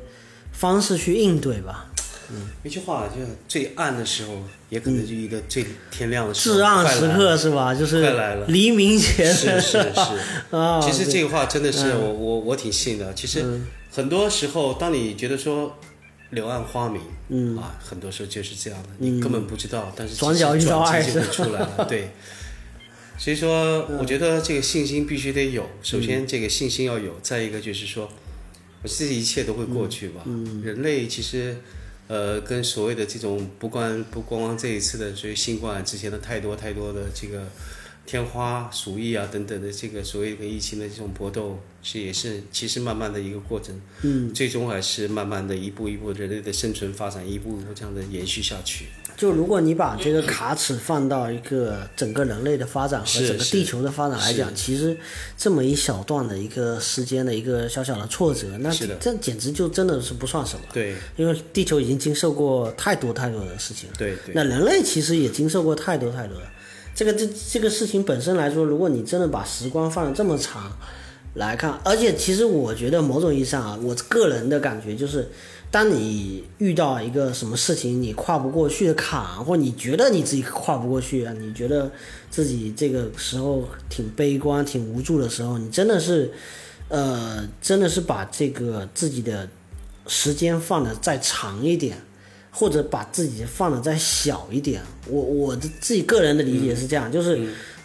[0.52, 1.90] 方式去应对吧。
[2.30, 4.32] 嗯，一句话，就最暗的时候，
[4.70, 6.56] 也可能就一个最天亮的时候。
[6.56, 7.74] 至暗时刻是吧？
[7.74, 10.01] 就是快来了，黎明前是是是
[10.56, 10.80] 啊。
[10.80, 13.12] 其实这个话真的是我我我挺信的。
[13.12, 13.44] 其实
[13.92, 15.76] 很多时候，当你觉得说
[16.30, 22.10] 柳暗花明，嗯啊，很多时候就是这样的，你根本不知道，但是转角遇到爱就会出来了，对。
[23.24, 25.66] 所以说，我觉得这个信心必须得有。
[25.82, 28.06] 首先，这个信心要有；再一个就是说，
[28.84, 30.22] 这一切都会过去吧。
[30.62, 31.56] 人类其实，
[32.06, 37.51] 呃，跟所谓的这种不光不光光这一次的所谓新冠之前的太多太多的这个
[38.05, 43.80] 天花、鼠疫啊等等的这个所谓的疫情的这种搏斗，是也是其实慢慢的一个过程。
[44.02, 48.84] 嗯，最终还是慢慢的一步一步人类的生存发展，一步一步这样的延续下去。
[49.16, 54.97] 就如果你把这个卡尺放到一个整个人类的发展和整个地球的发展来讲，其实
[55.36, 60.62] 这么一小段的一个时间的一个小小的挫折，那这简直就真的是不算什么。
[60.73, 63.95] 对，因为地球已经经受过太多太多的事情了。
[63.97, 64.35] 对对。
[64.35, 66.47] 那人类其实也经受过太多太多的，
[66.95, 70.77] 这个这这个事情本身来说，如果你真的把时光放的这么长
[71.35, 75.31] 来看，而且其实我觉得某种意义上啊，我个人的感觉就是。
[75.74, 81.90] 当你遇到一个什么事情，你跨不过去的坎，或你觉得你自己跨不过去啊，你觉得
[82.30, 86.30] 自己这个时候挺悲观、挺无助的时候，你真的是，
[86.86, 89.48] 呃，真的是把这个自己的
[90.06, 92.01] 时间放的再长一点，
[92.52, 94.80] 或者把自己放的再小一点。
[95.09, 97.36] 我我的自己个人的理解是这样，就是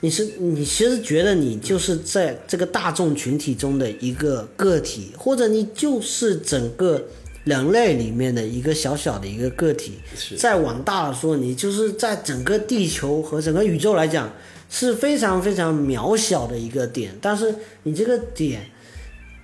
[0.02, 7.04] 你是你其实觉得你就是在这个大众群体中的一个个体，或者你就是整个。
[7.50, 10.00] 人类里面的一个小小的一个个体，
[10.38, 14.32] 再往大了说，你就是在整个地球和整个宇宙来讲
[14.70, 17.18] 是非常非常渺小的一个点。
[17.20, 18.70] 但是你这个点，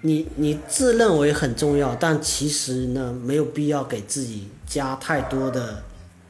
[0.01, 5.83] 你你自认为很重要，但其实呢，没有必要给自己加太多的，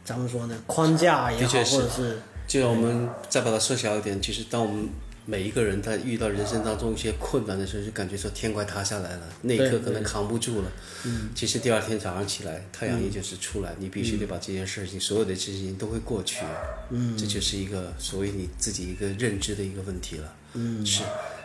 [0.06, 4.90] 咱们说呢，框架也好，或者是，就我们再把它缩小一点，其实当我们。
[5.28, 10.72] 每一个人他遇到人生当中一些困难的时候，就感觉说天快塌下来了，那一刻可能扛不住了。
[11.04, 16.46] 嗯，其实第二天早上起来，太阳依旧是出来，你必须得把这件事情，所有的事情都会过去。
[16.92, 20.36] 嗯，这就是一个所谓你自己一个认知的一个问题了。
[20.54, 21.02] 嗯，是，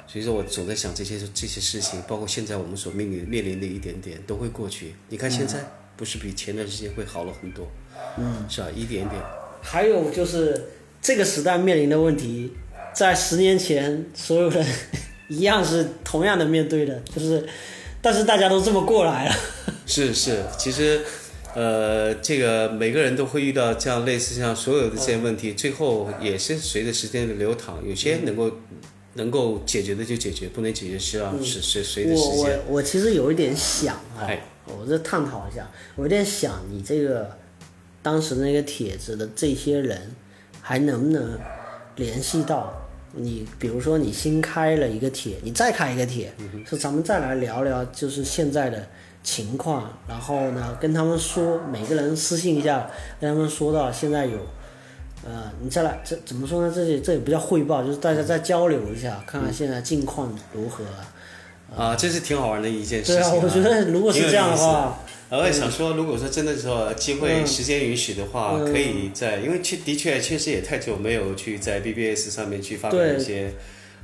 [0.06, 4.94] 所以说我总在想这些这些事情，包括现在我们所面临面临的一点点都会过去。
[5.08, 5.58] 你看现在
[5.96, 7.66] 不是比前段时间会好了很多？
[8.18, 8.68] 嗯，是吧？
[8.76, 9.22] 一点点。
[9.62, 10.66] 还有就是
[11.00, 12.52] 这个时代面临的问题。
[12.92, 14.66] 在十年前，所有人
[15.28, 17.46] 一样是同样的面对的，就是，
[18.02, 19.34] 但是大家都这么过来了。
[19.86, 21.00] 是是，其实，
[21.54, 28.50] 呃，这个每个人都会遇到这样类似像所有的这些问题，最后也是随着时间的流淌，有些能够
[29.14, 32.36] 能够解决的就解决，不能解决是要是随随着时间。
[32.36, 34.28] 我我我其实有一点想啊，
[34.66, 37.36] 我这探讨一下，我有点想你这个
[38.02, 40.14] 当时那个帖子的这些人
[40.60, 41.38] 还能不能
[42.00, 42.72] 联系到？
[43.12, 46.32] 你比如说，你新开了一个帖，你再开一个帖，
[46.64, 48.86] 说咱们再来聊聊，就是现在的
[49.24, 52.88] 情况，然后呢，跟他们说，每个人私信一下，
[53.20, 54.38] 跟他们说到现在有，
[55.24, 56.72] 呃，你再来这怎么说呢？
[56.72, 60.84] 这里这也不叫汇报，就是大家再交流一下，看看现在近况如何。
[61.76, 63.16] 啊，这是挺好玩的一件事情。
[63.16, 64.96] 对啊，我觉得如果是这样的话。
[65.38, 73.54] 我也想说，如果说真的说机会、时间允许的话，可以在，因为确的确确实也太久没有去在 BBS 上面去发表一些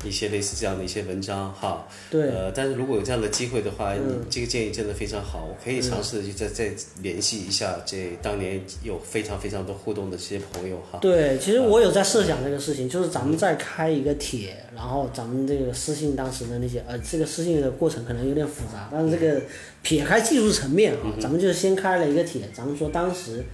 [0.06, 1.86] 一些类似这样的一些文章哈。
[2.10, 2.28] 对。
[2.28, 4.00] 呃，但是如果有这样的机会的话，你
[4.30, 6.70] 这个建议真的非常好，我可以尝试去再再
[7.02, 10.98] 联系一下这当年有非常非常多互动的这些朋友哈。
[11.00, 19.42] 对，其实我有在设想这个事情，就是咱们再开一个帖，然后咱们这个私信当时的那些，呃，这个私信的过程可能有点复杂，但是这个
[19.82, 23.44] 撇开技术层面啊，咱们就是先开了一个帖，咱们说当时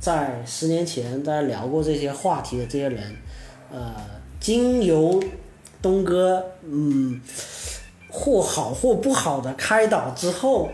[0.00, 3.16] 在十年前大家聊过这些话题的这些人，
[3.72, 3.94] 呃，
[4.38, 5.22] 经由
[5.80, 7.20] 东哥，嗯，
[8.10, 10.68] 或好或不好的开导之后。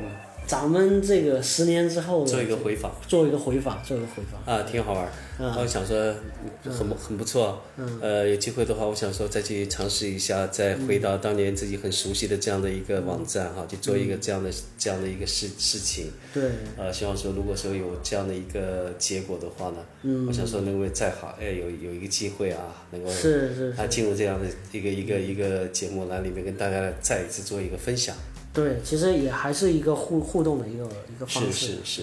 [0.46, 5.08] 咱们这个十年之后做一个回访，做一个回访，做一个回访啊，挺好玩。
[5.36, 6.14] 我想说
[6.62, 7.60] 很很不错。
[8.00, 14.48] 呃，有机会的话，我想说再去尝试一下，再回到当年自己很熟悉的这样的一个网站哈，去做一个这样的
[14.78, 16.12] 这样的一个事事情。
[16.32, 16.50] 对。
[16.76, 28.14] 呃，希望说如果说有这样的一个结果的话呢，我想说能够再好，哎，有有一个机会啊，能够是是啊进入这样的一个一个一个节目栏里面跟大家再一次做一个分享。
[28.55, 31.52] 对，其实也还是一个互互动的一个一个方式。
[31.52, 32.02] 是是是。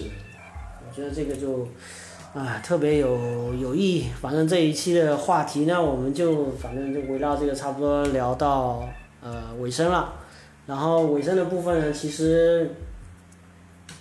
[0.86, 1.66] 我觉得这个就，
[2.34, 4.08] 啊，特别有有意义。
[4.20, 8.86] 反正这一期的话题呢，我们就反正就围绕这个差不多聊到
[9.22, 10.12] 呃尾声了。
[10.66, 12.70] 然后尾声的部分呢，其实，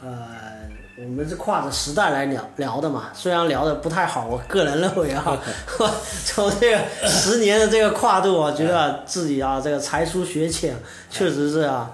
[0.03, 3.11] 呃，我们是跨着时代来聊聊的嘛。
[3.13, 5.41] 虽然聊的不太好，我个人认为啊，
[6.25, 10.75] 从这个十年的这个跨度，我觉得自己啊，这个才疏学浅，
[11.09, 11.89] 确实是啊。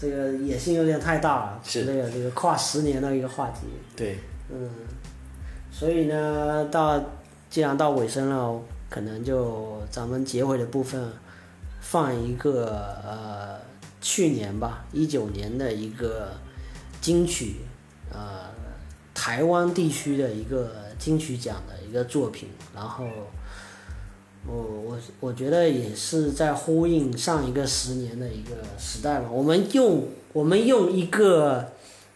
[0.00, 3.66] 这个野心有点太大了，是这个这个跨十年的一个话题。
[3.94, 4.18] 对，
[4.48, 4.70] 嗯，
[5.70, 6.98] 所以呢，到
[7.50, 11.12] 既然到尾声了，可能就咱们结尾的部分
[11.80, 13.60] 放一个呃，
[14.00, 16.32] 去年吧，一九年的一个
[17.02, 17.56] 金曲，
[18.10, 18.48] 呃，
[19.12, 23.04] 台湾地区的一个金曲奖的一个作品，然后。
[24.46, 29.28] 我我我觉得也是在呼应上一个十年的一个时代嘛。
[29.30, 31.72] 我们用我们用一个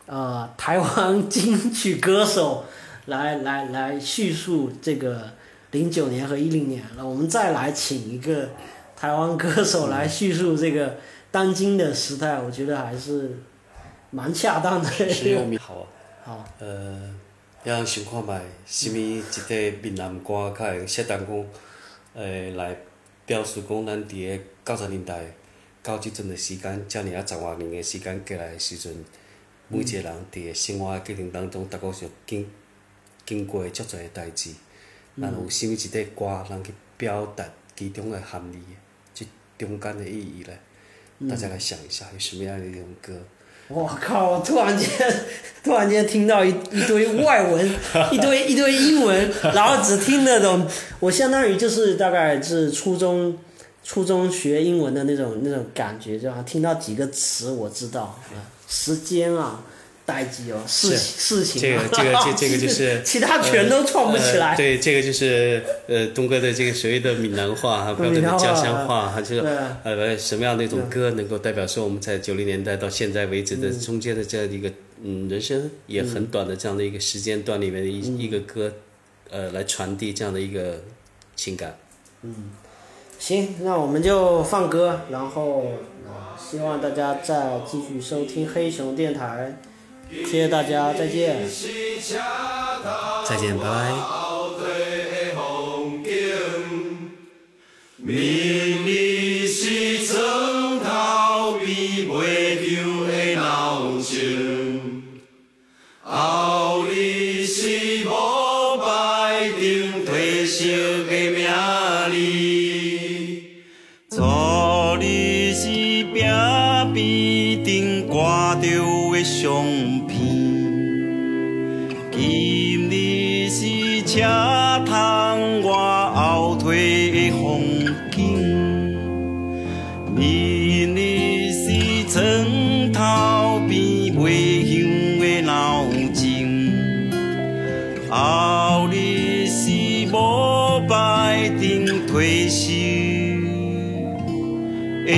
[0.06, 2.64] 呃台湾金曲歌手
[3.06, 5.30] 来来来叙述这个
[5.72, 8.48] 零九年和一零年，那我们再来请一个
[8.96, 10.96] 台湾歌手来叙述这个
[11.30, 13.38] 当今的时代，我觉得还是
[14.10, 14.88] 蛮恰当的。
[15.58, 15.86] 好。
[16.24, 16.42] 好。
[16.58, 17.14] 呃，
[17.64, 21.44] 让想看卖，什么一个闽南歌较会适当讲？
[22.14, 22.76] 诶，来
[23.26, 25.24] 表示讲，咱伫个九十年代
[25.82, 29.04] 到即阵诶时间，遮尔啊十外年诶时间过来诶时阵，
[29.68, 32.48] 每一个人伫个生活过程当中，逐个是经
[33.26, 34.52] 经过足侪个代志，
[35.16, 38.62] 然后有啥物一块歌，人去表达其中诶含义，
[39.12, 39.26] 即
[39.58, 40.56] 中间诶意义咧，
[41.28, 43.12] 大家来想一下，有什么样诶一种歌？
[43.68, 44.30] 我靠！
[44.32, 44.88] 我突然间，
[45.62, 47.70] 突然间听到一一堆外文，
[48.12, 50.66] 一堆一堆英文，然后只听得懂，
[51.00, 53.36] 我相当于就是大概是初中
[53.82, 58.18] 初中学英文的那种那种感觉，就好像听到几个词我知道啊，
[58.68, 59.62] 时间啊。
[60.06, 64.54] 代际哦，事情事情，这个这个这这个就是 其他全都串不起来。
[64.54, 69.40] 对，这个就是呃东哥的这个所谓的闽南话哈，标准的家乡话哈，就是
[69.82, 74.70] 呃什么样的一种歌能够代表说我们在九零年代到现在为止的中间的这样一个
[75.02, 78.70] 嗯人生也很短的这样的一个时间段里面的一一个歌，
[79.30, 80.82] 呃来传递这样的一个
[81.34, 81.78] 情感。
[82.20, 82.50] 嗯，
[83.18, 85.64] 行，那我们就放歌，然后
[86.38, 89.56] 希望大家再继续收听黑熊电台。
[90.10, 91.48] 谢谢大家，再见。
[93.26, 93.94] 再见，拜拜。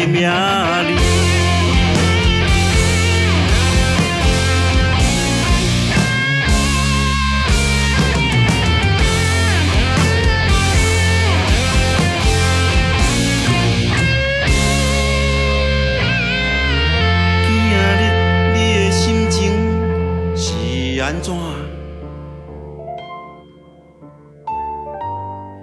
[0.07, 0.19] 今日
[18.55, 19.51] 你的心情
[20.37, 21.35] 是安怎？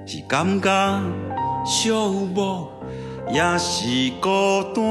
[0.05, 0.69] 是感觉
[1.65, 1.93] 寂
[2.35, 2.67] 寞。
[3.31, 4.29] 也是孤
[4.75, 4.83] 单。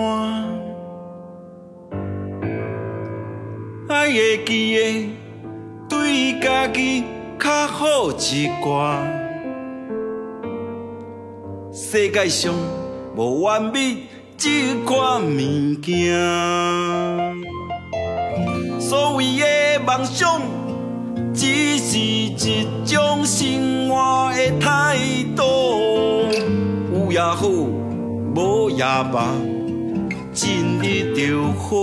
[3.88, 5.10] 爱会记得
[5.88, 7.04] 对家己
[7.38, 8.96] 较好一寡。
[11.72, 12.52] 世界上
[13.16, 16.18] 无完美这款物件，
[18.80, 20.40] 所谓的梦想，
[21.32, 24.96] 只是一种生活的态
[25.36, 25.42] 度。
[26.92, 27.46] 有也好，
[28.34, 28.82] 无也
[29.12, 29.34] 罢，
[30.32, 31.76] 尽力就好。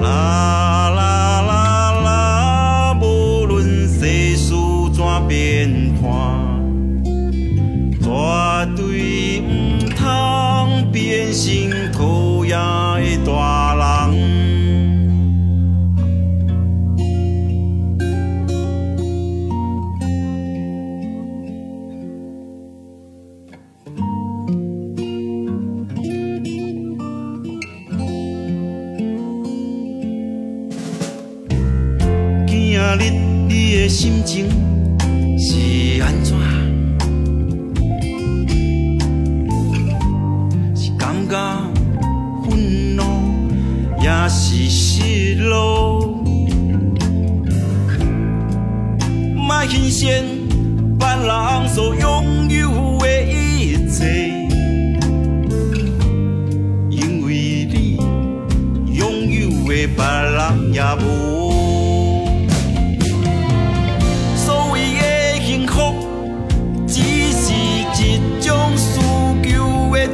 [0.00, 4.54] 啦啦啦啦，无论世事
[4.92, 6.06] 怎变化。
[8.00, 8.08] 绝
[8.76, 9.98] 对唔通
[10.92, 11.46] 变成
[11.92, 13.97] 讨厌的大人。
[33.88, 34.46] 心情
[35.38, 36.36] 是安怎？
[40.76, 41.34] 是感觉
[42.44, 43.02] 愤怒，
[44.02, 46.22] 也是失落？
[49.34, 50.22] 莫欣羡
[50.98, 54.04] 别人所拥有的一切，
[56.90, 57.96] 因为你
[58.92, 61.47] 拥有的别人也无。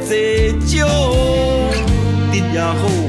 [0.05, 0.87] 一种需求的济少，
[2.31, 3.04] 得也好。